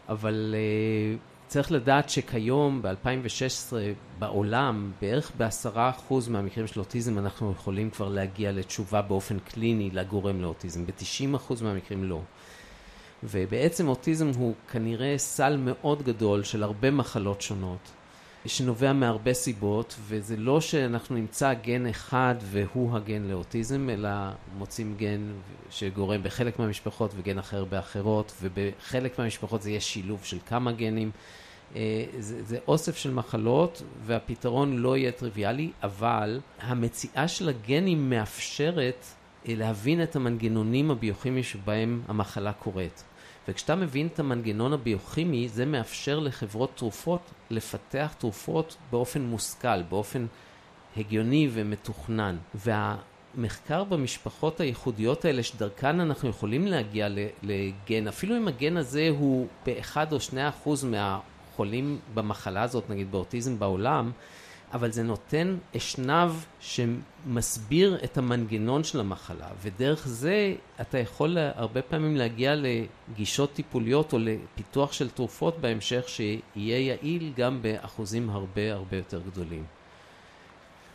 אבל 0.08 0.54
uh, 0.54 1.48
צריך 1.50 1.72
לדעת 1.72 2.10
שכיום 2.10 2.82
ב-2016 2.82 3.72
בעולם 4.18 4.92
בערך 5.00 5.32
בעשרה 5.36 5.90
אחוז 5.90 6.28
מהמקרים 6.28 6.66
של 6.66 6.80
אוטיזם 6.80 7.18
אנחנו 7.18 7.52
יכולים 7.52 7.90
כבר 7.90 8.08
להגיע 8.08 8.52
לתשובה 8.52 9.02
באופן 9.02 9.38
קליני 9.38 9.90
לגורם 9.90 10.40
לאוטיזם, 10.40 10.86
ב-90 10.86 11.36
אחוז 11.36 11.62
מהמקרים 11.62 12.04
לא. 12.04 12.20
ובעצם 13.22 13.88
אוטיזם 13.88 14.30
הוא 14.38 14.54
כנראה 14.70 15.18
סל 15.18 15.56
מאוד 15.56 16.02
גדול 16.02 16.42
של 16.42 16.62
הרבה 16.62 16.90
מחלות 16.90 17.42
שונות, 17.42 17.90
שנובע 18.46 18.92
מהרבה 18.92 19.34
סיבות, 19.34 19.96
וזה 20.06 20.36
לא 20.36 20.60
שאנחנו 20.60 21.16
נמצא 21.16 21.54
גן 21.54 21.86
אחד 21.86 22.34
והוא 22.42 22.96
הגן 22.96 23.22
לאוטיזם, 23.22 23.90
אלא 23.90 24.08
מוצאים 24.58 24.94
גן 24.98 25.32
שגורם 25.70 26.22
בחלק 26.22 26.58
מהמשפחות 26.58 27.12
וגן 27.16 27.38
אחר 27.38 27.64
באחרות, 27.64 28.32
ובחלק 28.42 29.18
מהמשפחות 29.18 29.62
זה 29.62 29.70
יהיה 29.70 29.80
שילוב 29.80 30.24
של 30.24 30.38
כמה 30.46 30.72
גנים. 30.72 31.10
אה, 31.76 32.04
זה, 32.18 32.44
זה 32.44 32.58
אוסף 32.68 32.96
של 32.96 33.10
מחלות 33.10 33.82
והפתרון 34.06 34.76
לא 34.76 34.96
יהיה 34.96 35.12
טריוויאלי, 35.12 35.70
אבל 35.82 36.40
המציאה 36.60 37.28
של 37.28 37.48
הגנים 37.48 38.10
מאפשרת 38.10 39.06
להבין 39.46 40.02
את 40.02 40.16
המנגנונים 40.16 40.90
הביוכימיים 40.90 41.44
שבהם 41.44 42.02
המחלה 42.08 42.52
קורית. 42.52 43.04
וכשאתה 43.48 43.74
מבין 43.74 44.06
את 44.06 44.18
המנגנון 44.18 44.72
הביוכימי, 44.72 45.48
זה 45.48 45.66
מאפשר 45.66 46.18
לחברות 46.18 46.70
תרופות 46.74 47.20
לפתח 47.50 48.14
תרופות 48.18 48.76
באופן 48.90 49.20
מושכל, 49.22 49.82
באופן 49.82 50.26
הגיוני 50.96 51.48
ומתוכנן. 51.52 52.36
והמחקר 52.54 53.84
במשפחות 53.84 54.60
הייחודיות 54.60 55.24
האלה, 55.24 55.42
שדרכן 55.42 56.00
אנחנו 56.00 56.28
יכולים 56.28 56.66
להגיע 56.66 57.08
לגן, 57.42 58.08
אפילו 58.08 58.36
אם 58.36 58.48
הגן 58.48 58.76
הזה 58.76 59.08
הוא 59.18 59.46
באחד 59.66 60.12
או 60.12 60.20
שני 60.20 60.48
אחוז 60.48 60.84
מהחולים 60.84 61.98
במחלה 62.14 62.62
הזאת, 62.62 62.90
נגיד 62.90 63.10
באוטיזם 63.12 63.58
בעולם, 63.58 64.10
אבל 64.72 64.92
זה 64.92 65.02
נותן 65.02 65.56
אשנב 65.76 66.30
שמסביר 66.60 67.98
את 68.04 68.18
המנגנון 68.18 68.84
של 68.84 69.00
המחלה, 69.00 69.48
ודרך 69.62 70.08
זה 70.08 70.54
אתה 70.80 70.98
יכול 70.98 71.38
הרבה 71.38 71.82
פעמים 71.82 72.16
להגיע 72.16 72.54
לגישות 72.56 73.52
טיפוליות 73.52 74.12
או 74.12 74.18
לפיתוח 74.18 74.92
של 74.92 75.10
תרופות 75.10 75.58
בהמשך 75.60 76.08
שיהיה 76.08 76.78
יעיל 76.78 77.32
גם 77.36 77.62
באחוזים 77.62 78.30
הרבה 78.30 78.72
הרבה 78.72 78.96
יותר 78.96 79.20
גדולים. 79.30 79.64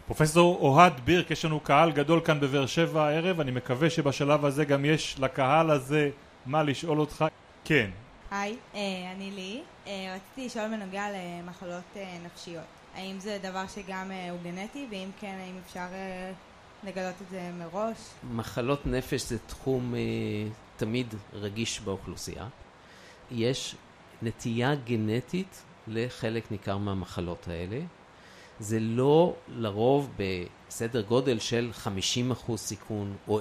פרופסור 0.06 0.58
אוהד 0.62 0.94
בירק, 1.06 1.32
יש 1.32 1.46
לנו 1.46 1.60
קהל 1.60 1.92
גדול 1.92 2.22
כאן 2.26 2.40
בבאר 2.40 2.66
שבע 2.66 3.04
הערב, 3.04 3.40
אני 3.40 3.52
מקווה 3.52 3.90
שבשלב 3.90 4.46
הזה 4.46 4.66
גם 4.66 4.86
יש 4.86 5.16
לקהל 5.20 5.72
הזה 5.72 6.10
מה 6.46 6.64
לשאול 6.64 7.00
אותך. 7.00 7.26
כן. 7.66 7.90
היי, 8.32 8.56
אה, 8.76 8.80
אני 9.16 9.32
לי. 9.32 9.62
אה, 9.88 10.16
רציתי 10.16 10.46
לשאול 10.46 10.68
בנוגע 10.68 11.06
למחלות 11.12 11.84
אה, 11.98 12.18
נפשיות. 12.26 12.64
האם 12.96 13.20
זה 13.20 13.38
דבר 13.42 13.68
שגם 13.68 14.12
אה, 14.12 14.30
הוא 14.30 14.40
גנטי, 14.44 14.88
ואם 14.92 15.10
כן, 15.20 15.38
האם 15.40 15.56
אפשר 15.66 15.88
אה, 15.92 16.32
לגלות 16.84 17.16
את 17.22 17.30
זה 17.30 17.52
מראש? 17.60 17.98
מחלות 18.32 18.86
נפש 18.86 19.22
זה 19.22 19.38
תחום 19.40 19.96
אה, 19.96 20.00
תמיד 20.78 21.16
רגיש 21.34 21.80
באוכלוסייה. 21.80 22.48
יש 23.32 23.76
נטייה 24.22 24.76
גנטית 24.76 25.64
לחלק 25.88 26.52
ניכר 26.52 26.78
מהמחלות 26.78 27.48
האלה. 27.48 27.80
זה 28.60 28.80
לא 28.80 29.36
לרוב 29.48 30.12
בסדר 30.18 31.02
גודל 31.02 31.40
של 31.40 31.72
50% 32.48 32.56
סיכון 32.58 33.16
או 33.28 33.40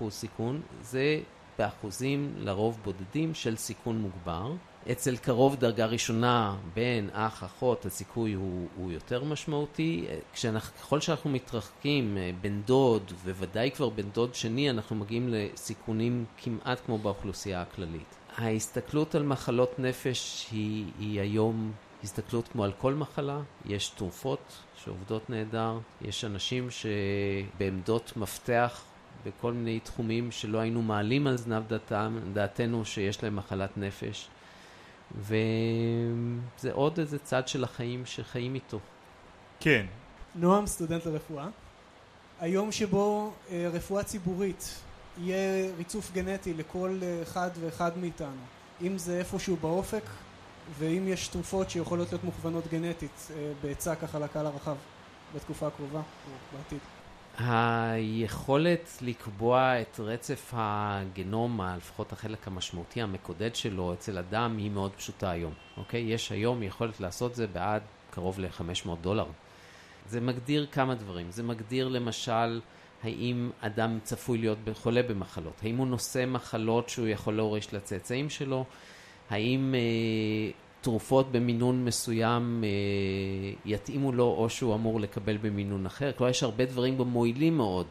25% 0.00 0.10
סיכון, 0.10 0.60
זה 0.82 1.20
באחוזים 1.58 2.34
לרוב 2.38 2.78
בודדים 2.84 3.34
של 3.34 3.56
סיכון 3.56 3.98
מוגבר. 3.98 4.52
אצל 4.92 5.16
קרוב 5.16 5.56
דרגה 5.56 5.86
ראשונה, 5.86 6.56
בן, 6.74 7.06
אח, 7.12 7.44
אחות, 7.44 7.86
הסיכוי 7.86 8.32
הוא, 8.32 8.68
הוא 8.76 8.92
יותר 8.92 9.24
משמעותי. 9.24 10.06
כשאנחנו, 10.32 10.78
ככל 10.78 11.00
שאנחנו 11.00 11.30
מתרחקים, 11.30 12.16
אה, 12.16 12.30
בן 12.40 12.60
דוד, 12.62 13.12
וודאי 13.24 13.70
כבר 13.70 13.88
בן 13.88 14.10
דוד 14.10 14.34
שני, 14.34 14.70
אנחנו 14.70 14.96
מגיעים 14.96 15.28
לסיכונים 15.28 16.24
כמעט 16.38 16.80
כמו 16.86 16.98
באוכלוסייה 16.98 17.62
הכללית. 17.62 18.16
ההסתכלות 18.36 19.14
על 19.14 19.22
מחלות 19.22 19.78
נפש 19.78 20.46
היא, 20.50 20.84
היא 20.98 21.20
היום 21.20 21.72
הסתכלות 22.04 22.48
כמו 22.48 22.64
על 22.64 22.72
כל 22.78 22.94
מחלה. 22.94 23.40
יש 23.66 23.88
תרופות 23.88 24.62
שעובדות 24.84 25.30
נהדר, 25.30 25.78
יש 26.02 26.24
אנשים 26.24 26.68
שבעמדות 26.70 28.12
מפתח 28.16 28.82
בכל 29.26 29.52
מיני 29.52 29.80
תחומים 29.80 30.30
שלא 30.30 30.58
היינו 30.58 30.82
מעלים 30.82 31.26
על 31.26 31.36
זנב 31.36 31.62
דעתם, 31.68 32.18
דעתנו 32.32 32.84
שיש 32.84 33.22
להם 33.22 33.36
מחלת 33.36 33.76
נפש. 33.76 34.28
וזה 35.18 36.72
עוד 36.72 36.98
איזה 36.98 37.18
צד 37.18 37.48
של 37.48 37.64
החיים 37.64 38.06
שחיים 38.06 38.54
איתו. 38.54 38.78
כן. 39.60 39.86
נועם, 40.34 40.66
סטודנט 40.66 41.06
לרפואה. 41.06 41.48
היום 42.40 42.72
שבו 42.72 43.32
אה, 43.50 43.68
רפואה 43.72 44.02
ציבורית 44.02 44.74
יהיה 45.18 45.70
ריצוף 45.76 46.12
גנטי 46.12 46.54
לכל 46.54 46.98
אה, 47.02 47.22
אחד 47.22 47.50
ואחד 47.60 47.98
מאיתנו, 47.98 48.42
אם 48.82 48.98
זה 48.98 49.18
איפשהו 49.18 49.56
באופק, 49.56 50.02
ואם 50.78 51.08
יש 51.08 51.28
תרופות 51.28 51.70
שיכולות 51.70 52.12
להיות 52.12 52.24
מוכוונות 52.24 52.66
גנטית 52.66 53.30
אה, 53.30 53.52
בעצה 53.62 53.94
ככה 53.94 54.18
לקהל 54.18 54.46
הרחב 54.46 54.76
בתקופה 55.34 55.66
הקרובה 55.66 55.98
או 55.98 56.56
בעתיד. 56.56 56.99
היכולת 57.38 58.98
לקבוע 59.02 59.80
את 59.80 60.00
רצף 60.00 60.52
הגנום, 60.56 61.60
לפחות 61.76 62.12
החלק 62.12 62.46
המשמעותי 62.46 63.02
המקודד 63.02 63.54
שלו 63.54 63.92
אצל 63.92 64.18
אדם, 64.18 64.56
היא 64.58 64.70
מאוד 64.70 64.92
פשוטה 64.92 65.30
היום, 65.30 65.52
אוקיי? 65.76 66.00
יש 66.00 66.32
היום 66.32 66.62
יכולת 66.62 67.00
לעשות 67.00 67.34
זה 67.34 67.46
בעד 67.46 67.82
קרוב 68.10 68.40
ל-500 68.40 68.88
דולר. 69.00 69.26
זה 70.06 70.20
מגדיר 70.20 70.66
כמה 70.72 70.94
דברים. 70.94 71.30
זה 71.30 71.42
מגדיר 71.42 71.88
למשל 71.88 72.60
האם 73.02 73.50
אדם 73.60 73.98
צפוי 74.02 74.38
להיות 74.38 74.58
חולה 74.74 75.02
במחלות, 75.02 75.54
האם 75.62 75.76
הוא 75.76 75.86
נושא 75.86 76.24
מחלות 76.26 76.88
שהוא 76.88 77.06
יכול 77.08 77.36
להוריש 77.36 77.74
לצאצאים 77.74 78.30
שלו, 78.30 78.64
האם 79.30 79.74
אה, 79.74 80.50
תרופות 80.80 81.32
במינון 81.32 81.84
מסוים 81.84 82.64
אה, 82.64 82.68
יתאימו 83.64 84.12
לו 84.12 84.24
או 84.24 84.50
שהוא 84.50 84.74
אמור 84.74 85.00
לקבל 85.00 85.36
במינון 85.36 85.86
אחר. 85.86 86.12
כלומר, 86.12 86.30
יש 86.30 86.42
הרבה 86.42 86.64
דברים 86.64 86.96
בו 86.96 87.04
מועילים 87.04 87.56
מאוד. 87.56 87.86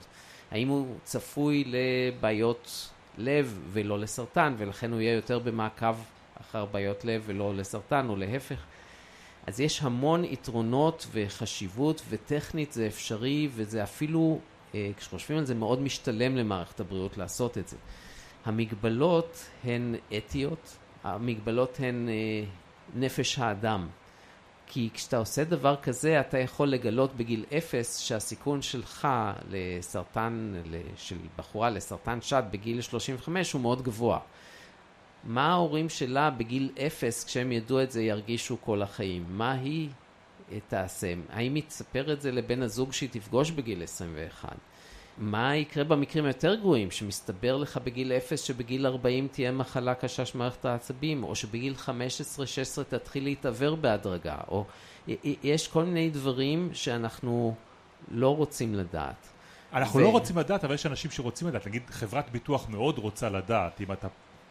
האם 0.52 0.68
הוא 0.68 0.96
צפוי 1.04 1.64
לבעיות 1.68 2.90
לב 3.18 3.60
ולא 3.72 4.00
לסרטן, 4.00 4.56
ולכן 4.58 4.92
הוא 4.92 5.02
יהיה 5.02 5.14
יותר 5.14 5.40
במעקב 5.40 5.96
אחר 6.42 6.66
בעיות 6.66 7.06
לב 7.06 7.24
ולא 7.26 7.56
לסרטן, 7.56 8.10
או 8.10 8.16
להפך. 8.16 8.66
אז 9.48 9.60
יש 9.60 9.82
המון 9.84 10.24
יתרונות 10.26 11.08
וחשיבות, 11.12 12.02
וטכנית 12.10 12.72
זה 12.72 12.88
אפשרי, 12.88 13.50
וזה 13.56 13.84
אפילו, 13.84 14.40
אה, 14.76 14.92
כשחושבים 14.98 15.38
על 15.38 15.46
זה, 15.46 15.56
מאוד 15.56 15.82
משתלם 15.82 16.36
למערכת 16.36 16.80
הבריאות 16.80 17.18
לעשות 17.18 17.58
את 17.58 17.68
זה. 17.68 17.78
המגבלות 18.46 19.46
הן 19.64 19.96
אתיות, 20.18 20.78
המגבלות 21.04 21.78
הן 21.80 22.10
אה, 22.10 22.14
נפש 22.96 23.40
האדם. 23.40 23.88
כי 24.72 24.90
כשאתה 24.94 25.18
עושה 25.18 25.44
דבר 25.44 25.76
כזה, 25.76 26.20
אתה 26.20 26.38
יכול 26.38 26.68
לגלות 26.68 27.16
בגיל 27.16 27.46
אפס 27.58 28.00
שהסיכון 28.00 28.62
שלך 28.62 29.08
לסרטן, 29.50 30.54
של 30.98 31.16
בחורה 31.38 31.70
לסרטן 31.70 32.22
שד 32.22 32.44
בגיל 32.52 32.82
35 32.82 33.54
הוא 33.54 33.62
מאוד 33.62 33.82
גבוה. 33.82 34.20
מה 35.24 35.52
ההורים 35.52 35.90
שלה 35.90 36.30
בגיל 36.30 36.72
אפס, 36.88 37.24
כשהם 37.24 37.52
ידעו 37.52 37.84
את 37.84 37.92
זה, 37.92 38.02
ירגישו 38.02 38.58
כל 38.62 38.82
החיים? 38.82 39.26
מה 39.30 39.52
היא 39.52 39.90
תעשה? 40.68 41.14
האם 41.30 41.56
היא 41.56 41.64
תספר 41.68 42.14
את 42.14 42.22
זה 42.22 42.32
לבן 42.32 42.62
הזוג 42.62 42.94
שהיא 42.94 43.10
תפגוש 43.10 43.52
בגיל 43.52 43.84
21? 43.84 44.58
מה 45.20 45.56
יקרה 45.56 45.84
במקרים 45.84 46.26
היותר 46.26 46.56
גרועים, 46.56 46.92
שמסתבר 46.92 47.58
לך 47.58 47.80
בגיל 47.84 48.14
0 48.14 48.42
שבגיל 48.44 48.86
40 48.86 49.28
תהיה 49.32 49.52
מחלה 49.52 49.96
קשה 49.96 50.26
של 50.26 50.38
מערכת 50.38 50.66
העצבים, 50.66 51.24
או 51.24 51.36
שבגיל 51.36 51.74
15-16 51.86 51.90
תתחיל 52.90 53.24
להתעוור 53.24 53.76
בהדרגה, 53.76 54.38
או 54.48 54.66
יש 55.44 55.68
כל 55.68 55.84
מיני 55.84 56.10
דברים 56.10 56.70
שאנחנו 56.74 57.56
לא 58.12 58.36
רוצים 58.36 58.76
לדעת. 58.76 59.28
אנחנו 59.74 60.00
ו... 60.00 60.04
לא 60.04 60.10
רוצים 60.10 60.38
לדעת, 60.38 60.64
אבל 60.64 60.74
יש 60.74 60.86
אנשים 60.86 61.12
שרוצים 61.12 61.48
לדעת. 61.48 61.68
נגיד, 61.68 61.82
חברת 61.90 62.30
ביטוח 62.32 62.70
מאוד 62.70 62.98
רוצה 62.98 63.30
לדעת 63.30 63.82
אם 63.82 63.92
אתה 63.92 64.08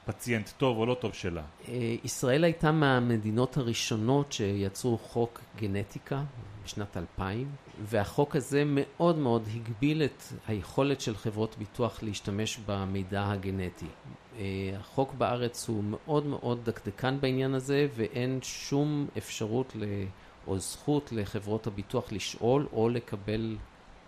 פציינט 0.06 0.50
טוב 0.58 0.78
או 0.78 0.86
לא 0.86 0.94
טוב 0.94 1.14
שלה. 1.14 1.42
אה, 1.68 1.94
ישראל 2.04 2.44
הייתה 2.44 2.72
מהמדינות 2.72 3.56
הראשונות 3.56 4.32
שיצרו 4.32 4.98
חוק 4.98 5.40
גנטיקה 5.56 6.22
בשנת 6.64 6.96
2000, 6.96 7.50
והחוק 7.82 8.36
הזה 8.36 8.62
מאוד 8.66 9.18
מאוד 9.18 9.42
הגביל 9.54 10.02
את 10.02 10.22
היכולת 10.46 11.00
של 11.00 11.16
חברות 11.16 11.56
ביטוח 11.58 12.02
להשתמש 12.02 12.58
במידע 12.66 13.30
הגנטי. 13.30 13.86
אה, 14.38 14.44
החוק 14.80 15.14
בארץ 15.14 15.68
הוא 15.68 15.84
מאוד 15.84 16.26
מאוד 16.26 16.60
דקדקן 16.64 17.20
בעניין 17.20 17.54
הזה, 17.54 17.86
ואין 17.96 18.38
שום 18.42 19.06
אפשרות 19.18 19.76
או 20.46 20.58
זכות 20.58 21.12
לחברות 21.12 21.66
הביטוח 21.66 22.12
לשאול 22.12 22.66
או 22.72 22.88
לקבל 22.88 23.56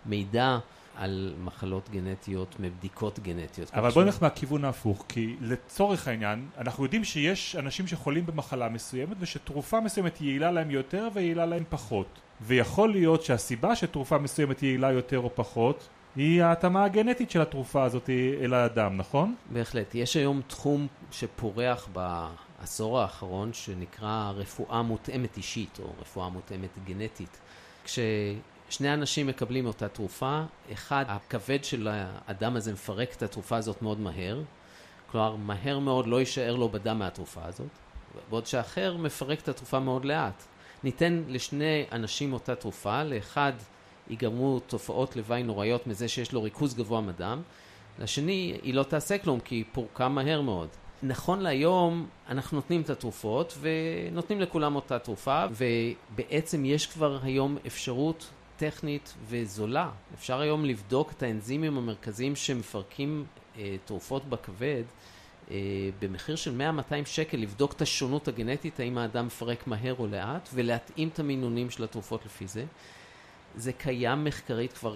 מידע 0.05 0.57
על 0.95 1.33
מחלות 1.43 1.89
גנטיות 1.89 2.55
מבדיקות 2.59 3.19
גנטיות. 3.19 3.73
אבל 3.73 3.89
בואי 3.89 4.05
נלך 4.05 4.23
מהכיוון 4.23 4.65
ההפוך, 4.65 5.05
כי 5.09 5.35
לצורך 5.41 6.07
העניין, 6.07 6.47
אנחנו 6.57 6.83
יודעים 6.83 7.03
שיש 7.03 7.55
אנשים 7.55 7.87
שחולים 7.87 8.25
במחלה 8.25 8.69
מסוימת 8.69 9.17
ושתרופה 9.19 9.79
מסוימת 9.79 10.21
יעילה 10.21 10.51
להם 10.51 10.71
יותר 10.71 11.07
ויעילה 11.13 11.45
להם 11.45 11.63
פחות. 11.69 12.07
ויכול 12.41 12.91
להיות 12.91 13.23
שהסיבה 13.23 13.75
שתרופה 13.75 14.17
מסוימת 14.17 14.63
יעילה 14.63 14.91
יותר 14.91 15.19
או 15.19 15.29
פחות 15.35 15.89
היא 16.15 16.43
ההתאמה 16.43 16.83
הגנטית 16.83 17.31
של 17.31 17.41
התרופה 17.41 17.83
הזאת 17.83 18.09
אל 18.41 18.53
האדם, 18.53 18.97
נכון? 18.97 19.35
בהחלט. 19.49 19.95
יש 19.95 20.15
היום 20.15 20.41
תחום 20.47 20.87
שפורח 21.11 21.89
בעשור 21.93 22.99
האחרון 22.99 23.53
שנקרא 23.53 24.31
רפואה 24.35 24.81
מותאמת 24.81 25.37
אישית 25.37 25.79
או 25.83 25.93
רפואה 26.01 26.29
מותאמת 26.29 26.69
גנטית. 26.85 27.39
כששני 27.83 28.93
אנשים 28.93 29.27
מקבלים 29.27 29.65
אותה 29.65 29.87
תרופה, 29.87 30.41
אחד, 30.73 31.05
הכבד 31.07 31.63
של 31.63 31.87
האדם 31.91 32.55
הזה 32.55 32.73
מפרק 32.73 33.13
את 33.13 33.23
התרופה 33.23 33.57
הזאת 33.57 33.81
מאוד 33.81 33.99
מהר, 33.99 34.41
כלומר 35.11 35.35
מהר 35.35 35.79
מאוד 35.79 36.07
לא 36.07 36.19
יישאר 36.19 36.55
לו 36.55 36.69
בדם 36.69 36.99
מהתרופה 36.99 37.41
הזאת, 37.45 37.67
בעוד 38.29 38.45
שאחר 38.45 38.97
מפרק 38.97 39.39
את 39.39 39.47
התרופה 39.47 39.79
מאוד 39.79 40.05
לאט. 40.05 40.43
ניתן 40.83 41.23
לשני 41.27 41.85
אנשים 41.91 42.33
אותה 42.33 42.55
תרופה, 42.55 43.03
לאחד 43.03 43.53
ייגרמו 44.09 44.59
תופעות 44.59 45.15
לוואי 45.15 45.43
נוראיות 45.43 45.87
מזה 45.87 46.07
שיש 46.07 46.33
לו 46.33 46.43
ריכוז 46.43 46.73
גבוה 46.73 47.01
מדם, 47.01 47.41
לשני 47.99 48.57
היא 48.63 48.73
לא 48.73 48.83
תעשה 48.83 49.17
כלום 49.17 49.39
כי 49.39 49.55
היא 49.55 49.65
פורקה 49.71 50.09
מהר 50.09 50.41
מאוד. 50.41 50.67
נכון 51.03 51.39
להיום 51.39 52.07
אנחנו 52.29 52.55
נותנים 52.55 52.81
את 52.81 52.89
התרופות 52.89 53.57
ונותנים 53.61 54.41
לכולם 54.41 54.75
אותה 54.75 54.99
תרופה 54.99 55.45
ובעצם 55.51 56.65
יש 56.65 56.87
כבר 56.87 57.19
היום 57.23 57.57
אפשרות 57.67 58.29
טכנית 58.57 59.13
וזולה. 59.27 59.89
אפשר 60.13 60.39
היום 60.39 60.65
לבדוק 60.65 61.11
את 61.11 61.23
האנזימים 61.23 61.77
המרכזיים 61.77 62.35
שמפרקים 62.35 63.25
אה, 63.57 63.75
תרופות 63.85 64.25
בכבד 64.25 64.83
במחיר 65.99 66.35
של 66.35 66.61
100-200 66.91 67.05
שקל, 67.05 67.37
לבדוק 67.37 67.73
את 67.73 67.81
השונות 67.81 68.27
הגנטית, 68.27 68.79
האם 68.79 68.97
האדם 68.97 69.25
מפרק 69.25 69.67
מהר 69.67 69.95
או 69.99 70.07
לאט, 70.07 70.49
ולהתאים 70.53 71.07
את 71.07 71.19
המינונים 71.19 71.69
של 71.69 71.83
התרופות 71.83 72.25
לפי 72.25 72.47
זה. 72.47 72.65
זה 73.55 73.73
קיים 73.73 74.23
מחקרית 74.23 74.73
כבר 74.73 74.95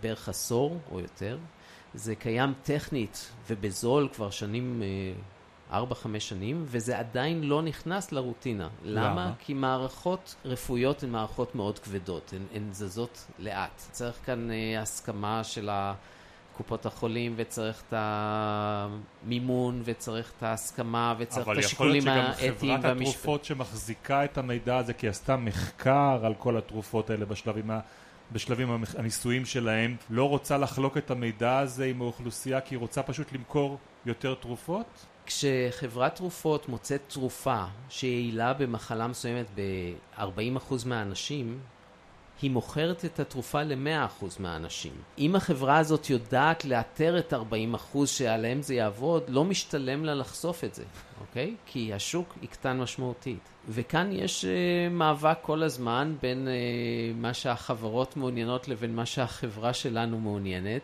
בערך 0.00 0.28
עשור 0.28 0.78
או 0.90 1.00
יותר. 1.00 1.38
זה 1.94 2.14
קיים 2.14 2.52
טכנית 2.62 3.32
ובזול 3.48 4.08
כבר 4.12 4.30
שנים, 4.30 4.82
אה, 4.82 4.86
ארבע, 5.76 5.94
חמש 5.94 6.28
שנים, 6.28 6.64
וזה 6.66 6.98
עדיין 6.98 7.44
לא 7.44 7.62
נכנס 7.62 8.12
לרוטינה. 8.12 8.68
למה? 8.84 9.10
למה? 9.10 9.32
כי 9.38 9.54
מערכות 9.54 10.34
רפואיות 10.44 11.02
הן 11.02 11.10
מערכות 11.10 11.54
מאוד 11.54 11.78
כבדות, 11.78 12.32
הן, 12.32 12.42
הן 12.54 12.72
זזות 12.72 13.26
לאט. 13.38 13.82
צריך 13.90 14.16
כאן 14.26 14.50
אה, 14.50 14.82
הסכמה 14.82 15.44
של 15.44 15.68
קופות 16.58 16.86
החולים, 16.86 17.34
וצריך 17.36 17.82
את 17.88 17.94
המימון, 17.96 19.82
וצריך 19.84 20.32
את 20.38 20.42
ההסכמה, 20.42 21.14
וצריך 21.18 21.48
את 21.48 21.58
השיקולים 21.58 22.08
האתיים 22.08 22.52
והמשפטיים. 22.52 22.52
אבל 22.52 22.62
יכול 22.62 22.72
להיות 22.72 22.74
שגם 22.74 22.80
חברת 22.80 22.96
התרופות 23.00 23.44
שמחזיקה 23.44 24.24
את 24.24 24.38
המידע 24.38 24.76
הזה, 24.76 24.92
כי 24.92 25.08
עשתה 25.08 25.36
מחקר 25.36 26.20
על 26.24 26.34
כל 26.34 26.56
התרופות 26.56 27.10
האלה 27.10 27.24
בשלבים 27.24 27.70
ה... 27.70 27.80
בשלבים 28.32 28.84
הניסויים 28.96 29.44
שלהם, 29.44 29.96
לא 30.10 30.28
רוצה 30.28 30.58
לחלוק 30.58 30.96
את 30.96 31.10
המידע 31.10 31.58
הזה 31.58 31.84
עם 31.84 32.02
האוכלוסייה 32.02 32.60
כי 32.60 32.74
היא 32.74 32.78
רוצה 32.78 33.02
פשוט 33.02 33.32
למכור 33.32 33.78
יותר 34.06 34.34
תרופות? 34.34 34.86
כשחברת 35.26 36.14
תרופות 36.14 36.68
מוצאת 36.68 37.00
תרופה 37.08 37.64
שיעילה 37.88 38.54
במחלה 38.54 39.06
מסוימת 39.06 39.46
ב-40% 39.54 40.74
מהאנשים, 40.86 41.58
היא 42.42 42.50
מוכרת 42.50 43.04
את 43.04 43.20
התרופה 43.20 43.62
ל-100% 43.62 44.24
מהאנשים. 44.38 44.92
אם 45.18 45.36
החברה 45.36 45.78
הזאת 45.78 46.10
יודעת 46.10 46.64
לאתר 46.64 47.18
את 47.18 47.32
40% 47.94 48.06
שעליהם 48.06 48.62
זה 48.62 48.74
יעבוד, 48.74 49.22
לא 49.28 49.44
משתלם 49.44 50.04
לה 50.04 50.14
לחשוף 50.14 50.64
את 50.64 50.74
זה, 50.74 50.84
אוקיי? 51.20 51.54
כי 51.66 51.94
השוק 51.94 52.34
יקטן 52.42 52.78
משמעותית. 52.78 53.48
וכאן 53.68 54.08
יש 54.12 54.44
uh, 54.44 54.92
מאבק 54.92 55.38
כל 55.42 55.62
הזמן 55.62 56.14
בין 56.22 56.48
uh, 56.48 56.50
מה 57.16 57.34
שהחברות 57.34 58.16
מעוניינות 58.16 58.68
לבין 58.68 58.94
מה 58.94 59.06
שהחברה 59.06 59.72
שלנו 59.72 60.20
מעוניינת. 60.20 60.82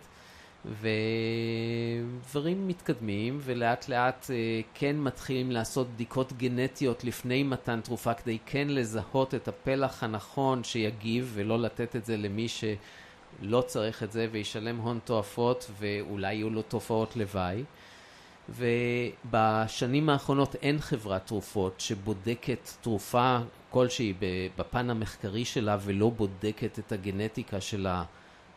ודברים 0.81 2.69
מתקדמים 2.69 3.39
ולאט 3.43 3.89
לאט 3.89 4.27
אה, 4.31 4.61
כן 4.75 4.97
מתחילים 4.99 5.51
לעשות 5.51 5.89
בדיקות 5.89 6.33
גנטיות 6.33 7.05
לפני 7.05 7.43
מתן 7.43 7.81
תרופה 7.81 8.15
כדי 8.15 8.39
כן 8.47 8.69
לזהות 8.69 9.35
את 9.35 9.49
הפלח 9.49 10.03
הנכון 10.03 10.65
שיגיב 10.65 11.33
ולא 11.35 11.59
לתת 11.59 11.97
את 11.97 12.05
זה 12.05 12.17
למי 12.17 12.47
שלא 12.49 13.61
צריך 13.67 14.03
את 14.03 14.13
זה 14.13 14.29
וישלם 14.31 14.77
הון 14.77 14.99
תועפות 15.05 15.71
ואולי 15.79 16.35
יהיו 16.35 16.51
לו 16.51 16.63
תופעות 16.63 17.17
לוואי. 17.17 17.65
ובשנים 18.49 20.09
האחרונות 20.09 20.55
אין 20.55 20.79
חברת 20.81 21.27
תרופות 21.27 21.81
שבודקת 21.81 22.71
תרופה 22.81 23.39
כלשהי 23.71 24.15
בפן 24.59 24.91
המחקרי 24.91 25.45
שלה 25.45 25.77
ולא 25.81 26.11
בודקת 26.11 26.79
את 26.79 26.93
הגנטיקה 26.93 27.61
של 27.61 27.87
ה... 27.87 28.05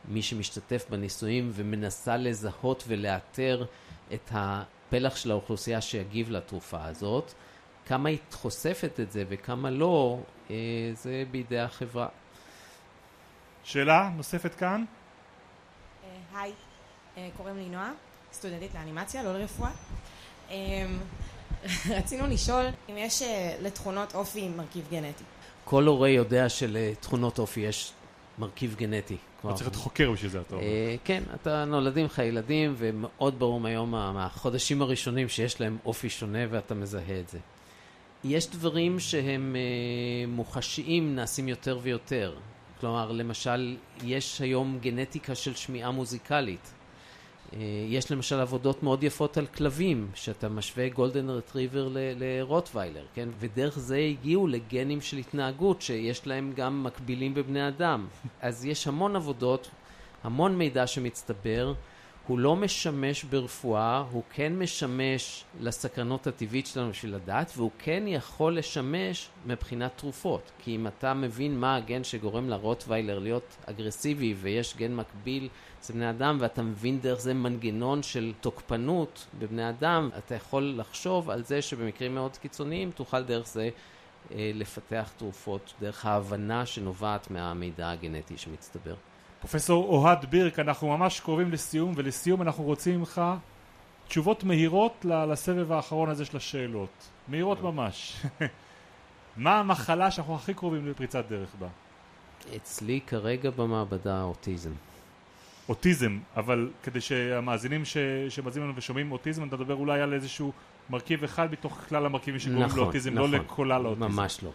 מי 0.05 0.21
שמשתתף 0.21 0.85
בניסויים 0.89 1.51
ומנסה 1.53 2.17
לזהות 2.17 2.83
ולאתר 2.87 3.65
את 4.13 4.31
הפלח 4.31 5.15
של 5.15 5.31
האוכלוסייה 5.31 5.81
שיגיב 5.81 6.29
לתרופה 6.31 6.85
הזאת. 6.85 7.33
כמה 7.85 8.09
היא 8.09 8.17
חושפת 8.31 8.99
את 8.99 9.11
זה 9.11 9.23
וכמה 9.29 9.69
לא, 9.69 10.19
אה, 10.49 10.55
זה 10.93 11.23
בידי 11.31 11.59
החברה. 11.59 12.07
שאלה 13.63 14.09
נוספת 14.15 14.55
כאן? 14.55 14.85
אה, 16.03 16.41
היי, 16.41 16.51
אה, 17.17 17.29
קוראים 17.37 17.57
לי 17.57 17.69
נועה, 17.69 17.91
סטודנטית 18.33 18.75
לאנימציה, 18.75 19.23
לא 19.23 19.33
לרפואה. 19.33 19.71
רצינו 21.97 22.27
לשאול 22.27 22.65
אם 22.89 22.97
יש 22.97 23.21
לתכונות 23.61 24.15
אופי 24.15 24.49
מרכיב 24.49 24.87
גנטי. 24.91 25.23
כל 25.65 25.83
הורה 25.83 26.09
יודע 26.09 26.49
שלתכונות 26.49 27.39
אופי 27.39 27.59
יש 27.59 27.93
מרכיב 28.37 28.75
גנטי. 28.77 29.17
לא 29.43 29.53
צריך 29.53 29.61
להיות 29.61 29.75
חוקר 29.75 30.11
בשביל 30.11 30.31
זה, 30.31 30.41
אתה 30.41 30.55
אומר. 30.55 30.65
אה, 30.65 30.95
כן, 31.03 31.23
אתה 31.35 31.65
נולדים 31.65 32.05
לך 32.05 32.19
ילדים, 32.19 32.73
ומאוד 32.77 33.39
ברור 33.39 33.59
מהיום, 33.59 33.91
מהחודשים 33.91 34.81
הראשונים 34.81 35.29
שיש 35.29 35.61
להם 35.61 35.77
אופי 35.85 36.09
שונה 36.09 36.39
ואתה 36.49 36.75
מזהה 36.75 37.19
את 37.19 37.29
זה. 37.29 37.39
יש 38.23 38.49
דברים 38.49 38.99
שהם 38.99 39.55
אה, 39.55 40.27
מוחשיים, 40.27 41.15
נעשים 41.15 41.47
יותר 41.47 41.79
ויותר. 41.81 42.35
כלומר, 42.79 43.11
למשל, 43.11 43.77
יש 44.03 44.41
היום 44.41 44.77
גנטיקה 44.81 45.35
של 45.35 45.55
שמיעה 45.55 45.91
מוזיקלית. 45.91 46.73
אה, 47.53 47.59
יש 47.87 48.11
למשל 48.11 48.39
עבודות 48.39 48.83
מאוד 48.83 49.03
יפות 49.03 49.37
על 49.37 49.45
כלבים, 49.45 50.07
שאתה 50.13 50.49
משווה 50.49 50.89
גולדן 50.89 51.29
רטריבר 51.29 51.89
לרוטוויילר, 51.93 53.05
כן? 53.13 53.29
ודרך 53.39 53.79
זה 53.79 53.97
הגיעו 53.97 54.47
לגנים 54.47 55.01
של 55.01 55.17
התנהגות 55.17 55.81
שיש 55.81 56.27
להם 56.27 56.53
גם 56.55 56.83
מקבילים 56.83 57.33
בבני 57.33 57.67
אדם. 57.67 58.07
אז 58.41 58.65
יש 58.65 58.87
המון 58.87 59.15
עבודות, 59.15 59.69
המון 60.23 60.57
מידע 60.57 60.87
שמצטבר. 60.87 61.73
הוא 62.27 62.39
לא 62.39 62.55
משמש 62.55 63.23
ברפואה, 63.23 64.03
הוא 64.11 64.23
כן 64.33 64.59
משמש 64.59 65.43
לסקרנות 65.59 66.27
הטבעית 66.27 66.67
שלנו 66.67 66.89
בשביל 66.89 67.15
לדעת, 67.15 67.51
והוא 67.55 67.71
כן 67.79 68.03
יכול 68.07 68.57
לשמש 68.57 69.29
מבחינת 69.45 69.91
תרופות. 69.95 70.51
כי 70.59 70.75
אם 70.75 70.87
אתה 70.87 71.13
מבין 71.13 71.59
מה 71.59 71.75
הגן 71.75 72.03
שגורם 72.03 72.49
לרוטוויילר 72.49 73.19
להיות 73.19 73.55
אגרסיבי, 73.65 74.35
ויש 74.41 74.77
גן 74.77 74.95
מקביל 74.95 75.49
אצל 75.87 75.93
בני 75.93 76.09
אדם, 76.09 76.37
ואתה 76.39 76.61
מבין 76.61 76.99
דרך 76.99 77.19
זה 77.19 77.33
מנגנון 77.33 78.03
של 78.03 78.33
תוקפנות 78.41 79.27
בבני 79.39 79.69
אדם, 79.69 80.09
אתה 80.17 80.35
יכול 80.35 80.73
לחשוב 80.77 81.29
על 81.29 81.43
זה 81.43 81.61
שבמקרים 81.61 82.15
מאוד 82.15 82.37
קיצוניים 82.37 82.91
תוכל 82.91 83.23
דרך 83.23 83.47
זה 83.47 83.69
אה, 84.31 84.51
לפתח 84.53 85.11
תרופות, 85.17 85.73
דרך 85.81 86.05
ההבנה 86.05 86.65
שנובעת 86.65 87.31
מהמידע 87.31 87.89
הגנטי 87.89 88.37
שמצטבר. 88.37 88.95
פרופסור 89.39 89.85
אוהד 89.85 90.25
בירק, 90.25 90.59
אנחנו 90.59 90.97
ממש 90.97 91.19
קרובים 91.19 91.51
לסיום, 91.51 91.93
ולסיום 91.95 92.41
אנחנו 92.41 92.63
רוצים 92.63 92.99
ממך 92.99 93.21
תשובות 94.07 94.43
מהירות 94.43 95.05
לסבב 95.05 95.71
האחרון 95.71 96.09
הזה 96.09 96.25
של 96.25 96.37
השאלות. 96.37 97.09
מהירות 97.27 97.61
ממש. 97.61 98.25
מה 99.37 99.59
המחלה 99.59 100.11
שאנחנו 100.11 100.35
הכי 100.35 100.53
קרובים 100.53 100.87
לפריצת 100.87 101.25
דרך 101.29 101.55
בה? 101.59 101.67
אצלי 102.55 102.99
כרגע 103.07 103.49
במעבדה 103.49 104.23
אוטיזם. 104.23 104.71
אוטיזם, 105.69 106.19
אבל 106.37 106.69
כדי 106.83 107.01
שהמאזינים 107.01 107.85
ש... 107.85 107.97
שמאזינים 108.29 108.67
לנו 108.67 108.77
ושומעים 108.77 109.11
אוטיזם, 109.11 109.47
אתה 109.47 109.57
מדבר 109.57 109.75
אולי 109.75 110.01
על 110.01 110.13
איזשהו 110.13 110.51
מרכיב 110.89 111.23
אחד 111.23 111.51
מתוך 111.51 111.81
כלל 111.89 112.05
המרכיבים 112.05 112.39
שקוראים 112.39 112.63
נכון, 112.63 112.79
לאוטיזם, 112.79 113.13
לא 113.13 113.27
נכון, 113.27 113.31
לא 113.31 113.45
לכולל 113.45 113.85
האוטיזם. 113.85 114.05
ממש 114.05 114.43
לא. 114.43 114.51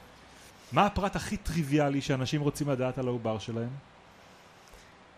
מה 0.72 0.86
הפרט 0.86 1.16
הכי 1.16 1.36
טריוויאלי 1.36 2.00
שאנשים 2.00 2.40
רוצים 2.40 2.68
לדעת 2.68 2.98
על 2.98 3.08
העובר 3.08 3.38
שלהם? 3.38 3.68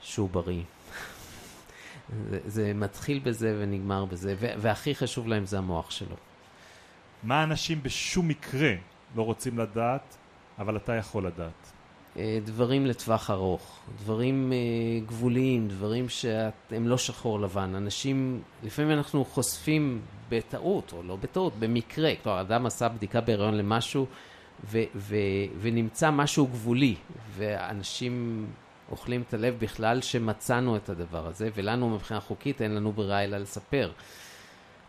שהוא 0.00 0.30
בריא. 0.30 0.62
זה, 2.30 2.38
זה 2.46 2.72
מתחיל 2.74 3.18
בזה 3.18 3.57
ונגמר 3.61 4.04
בזה, 4.04 4.35
והכי 4.40 4.94
חשוב 4.94 5.28
להם 5.28 5.46
זה 5.46 5.59
המוח 5.59 5.90
שלו. 5.90 6.16
מה 7.22 7.42
אנשים 7.42 7.83
בשום 7.83 8.28
מקרה 8.28 8.74
לא 9.16 9.22
רוצים 9.22 9.59
לדעת, 9.59 10.16
אבל 10.59 10.76
אתה 10.76 10.94
יכול 10.94 11.26
לדעת? 11.26 11.72
אה, 12.16 12.38
דברים 12.44 12.87
לטווח 12.87 13.31
ארוך, 13.31 13.79
דברים 14.03 14.53
אה, 14.53 14.57
גבוליים, 15.07 15.68
דברים 15.68 16.09
שהם 16.09 16.88
לא 16.88 16.98
שחור 16.98 17.40
לבן. 17.40 17.74
אנשים, 17.74 18.42
לפעמים 18.62 18.90
אנחנו 18.90 19.24
חושפים 19.24 20.00
בטעות, 20.29 20.92
או 20.92 21.03
לא 21.03 21.16
בטעות, 21.16 21.53
במקרה. 21.59 22.12
כלומר, 22.22 22.40
אדם 22.40 22.66
עשה 22.66 22.88
בדיקה 22.88 23.20
בהיריון 23.20 23.55
למשהו, 23.55 24.07
ו- 24.70 24.83
ו- 24.94 25.16
ונמצא 25.61 26.11
משהו 26.11 26.46
גבולי, 26.46 26.94
ואנשים 27.37 28.46
אוכלים 28.90 29.22
את 29.29 29.35
הלב 29.35 29.57
בכלל 29.59 30.00
שמצאנו 30.00 30.77
את 30.77 30.88
הדבר 30.88 31.27
הזה, 31.27 31.48
ולנו 31.55 31.90
מבחינה 31.90 32.20
חוקית 32.20 32.62
אין 32.62 32.74
לנו 32.74 32.92
ברירה 32.92 33.24
אלא 33.24 33.38
לספר. 33.38 33.90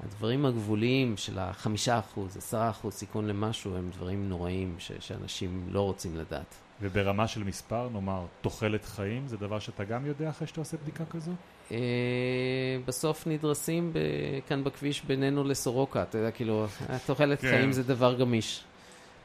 הדברים 0.04 0.46
הגבוליים 0.46 1.18
של 1.18 1.40
החמישה 1.40 2.00
אחוז, 2.00 2.38
עשרה 2.38 2.70
אחוז 2.70 2.94
סיכון 2.94 3.28
למשהו, 3.28 3.76
הם 3.76 3.90
דברים 3.98 4.30
נוראים 4.30 4.76
ש- 4.80 4.92
שאנשים 5.00 5.68
לא 5.70 5.82
רוצים 5.82 6.18
לדעת. 6.18 6.56
וברמה 6.82 7.28
של 7.28 7.44
מספר, 7.44 7.90
נאמר, 7.94 8.26
תוחלת 8.42 8.86
חיים, 8.86 9.28
זה 9.28 9.38
דבר 9.38 9.60
שאתה 9.60 9.84
גם 9.84 10.06
יודע 10.06 10.30
אחרי 10.30 10.48
שאתה 10.48 10.62
עושה 10.62 10.78
בדיקה 10.78 11.06
כזו? 11.06 11.32
אה, 11.72 11.78
בסוף 12.86 13.28
נדרסים 13.28 13.94
כאן 14.48 14.64
בכביש 14.64 15.04
בינינו 15.04 15.44
לסורוקה, 15.44 16.04
אתה 16.04 16.18
יודע, 16.18 16.32
כאילו, 16.32 16.66
תוחלת 17.06 17.42
כן. 17.42 17.50
חיים 17.50 17.72
זה 17.72 17.84
דבר 17.84 18.20
גמיש. 18.20 18.64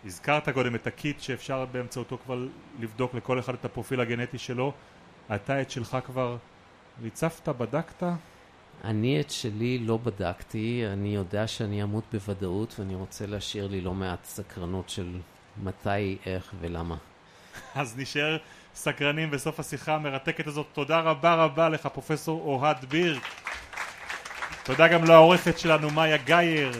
הזכרת 0.04 0.48
קודם 0.48 0.74
את 0.74 0.86
הקיט 0.86 1.20
שאפשר 1.20 1.64
באמצעותו 1.72 2.18
כבר 2.24 2.46
לבדוק 2.80 3.14
לכל 3.14 3.38
אחד 3.38 3.54
את 3.54 3.64
הפרופיל 3.64 4.00
הגנטי 4.00 4.38
שלו. 4.38 4.72
אתה 5.34 5.60
את 5.60 5.70
שלך 5.70 5.98
כבר 6.06 6.36
ריצפת, 7.02 7.48
בדקת? 7.48 8.02
אני 8.84 9.20
את 9.20 9.30
שלי 9.30 9.78
לא 9.78 9.96
בדקתי, 9.96 10.82
אני 10.92 11.14
יודע 11.14 11.46
שאני 11.46 11.82
אמות 11.82 12.04
בוודאות 12.12 12.74
ואני 12.78 12.94
רוצה 12.94 13.26
להשאיר 13.26 13.66
לי 13.66 13.80
לא 13.80 13.94
מעט 13.94 14.24
סקרנות 14.24 14.88
של 14.88 15.16
מתי, 15.62 16.18
איך 16.26 16.54
ולמה. 16.60 16.96
אז 17.80 17.98
נשאר 17.98 18.36
סקרנים 18.74 19.30
בסוף 19.30 19.60
השיחה 19.60 19.94
המרתקת 19.94 20.46
הזאת. 20.46 20.66
תודה 20.72 21.00
רבה 21.00 21.34
רבה 21.34 21.68
לך, 21.68 21.86
פרופסור 21.86 22.40
אוהד 22.40 22.84
בירק. 22.84 23.22
תודה 24.64 24.88
גם 24.88 25.04
לעורכת 25.04 25.58
שלנו, 25.58 25.90
מאיה 25.90 26.16
גייר, 26.16 26.72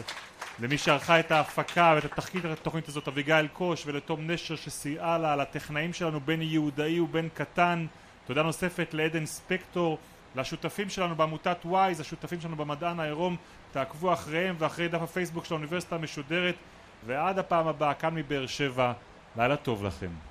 למי 0.59 0.77
שערכה 0.77 1.19
את 1.19 1.31
ההפקה 1.31 1.93
ואת 1.95 2.05
התחקית 2.05 2.45
התוכנית 2.45 2.87
הזאת, 2.87 3.07
אביגיל 3.07 3.47
קוש, 3.47 3.83
ולתום 3.85 4.31
נשר 4.31 4.55
שסייעה 4.55 5.17
לה, 5.17 5.35
לטכנאים 5.35 5.93
שלנו, 5.93 6.19
בני 6.19 6.45
יהודאי 6.45 6.99
ובן 6.99 7.27
קטן. 7.33 7.85
תודה 8.25 8.43
נוספת 8.43 8.93
לעדן 8.93 9.25
ספקטור, 9.25 9.97
לשותפים 10.35 10.89
שלנו 10.89 11.15
בעמותת 11.15 11.57
וויז, 11.65 11.99
השותפים 11.99 12.41
שלנו 12.41 12.55
במדען 12.55 12.99
העירום, 12.99 13.35
תעקבו 13.71 14.13
אחריהם 14.13 14.55
ואחרי 14.59 14.87
דף 14.87 15.01
הפייסבוק 15.01 15.45
של 15.45 15.53
האוניברסיטה 15.53 15.95
המשודרת, 15.95 16.55
ועד 17.05 17.39
הפעם 17.39 17.67
הבאה, 17.67 17.93
כאן 17.93 18.15
מבאר 18.15 18.47
שבע, 18.47 18.93
לילה 19.37 19.55
טוב 19.55 19.85
לכם. 19.85 20.30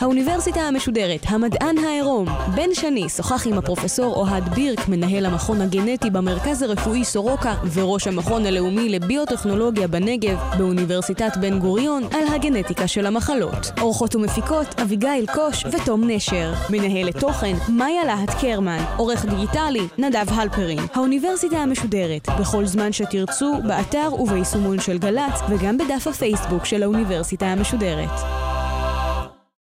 האוניברסיטה 0.00 0.60
המשודרת, 0.60 1.20
המדען 1.26 1.78
העירום. 1.78 2.26
בן 2.54 2.74
שני 2.74 3.08
שוחח 3.08 3.46
עם 3.46 3.58
הפרופסור 3.58 4.14
אוהד 4.14 4.48
בירק, 4.54 4.88
מנהל 4.88 5.26
המכון 5.26 5.60
הגנטי 5.60 6.10
במרכז 6.10 6.62
הרפואי 6.62 7.04
סורוקה 7.04 7.54
וראש 7.74 8.06
המכון 8.06 8.46
הלאומי 8.46 8.88
לביוטכנולוגיה 8.88 9.88
בנגב 9.88 10.38
באוניברסיטת 10.58 11.36
בן 11.40 11.58
גוריון 11.58 12.02
על 12.12 12.34
הגנטיקה 12.34 12.86
של 12.88 13.06
המחלות. 13.06 13.70
אורחות 13.80 14.14
ומפיקות 14.14 14.80
אביגיל 14.80 15.26
קוש 15.34 15.64
ותום 15.64 16.10
נשר. 16.10 16.52
מנהלת 16.70 17.16
תוכן 17.16 17.56
מאיה 17.68 18.04
להט 18.04 18.30
קרמן. 18.40 18.84
עורך 18.96 19.24
דיגיטלי 19.24 19.88
נדב 19.98 20.26
הלפרין. 20.28 20.78
האוניברסיטה 20.94 21.56
המשודרת, 21.56 22.28
בכל 22.40 22.66
זמן 22.66 22.92
שתרצו, 22.92 23.54
באתר 23.66 24.10
וביישומון 24.18 24.80
של 24.80 24.98
גל"צ 24.98 25.40
וגם 25.48 25.78
בדף 25.78 26.06
הפייסבוק 26.06 26.64
של 26.64 26.82
האוניברסיטה 26.82 27.46
המשודרת. 27.46 27.87
חוזרת. 27.88 28.47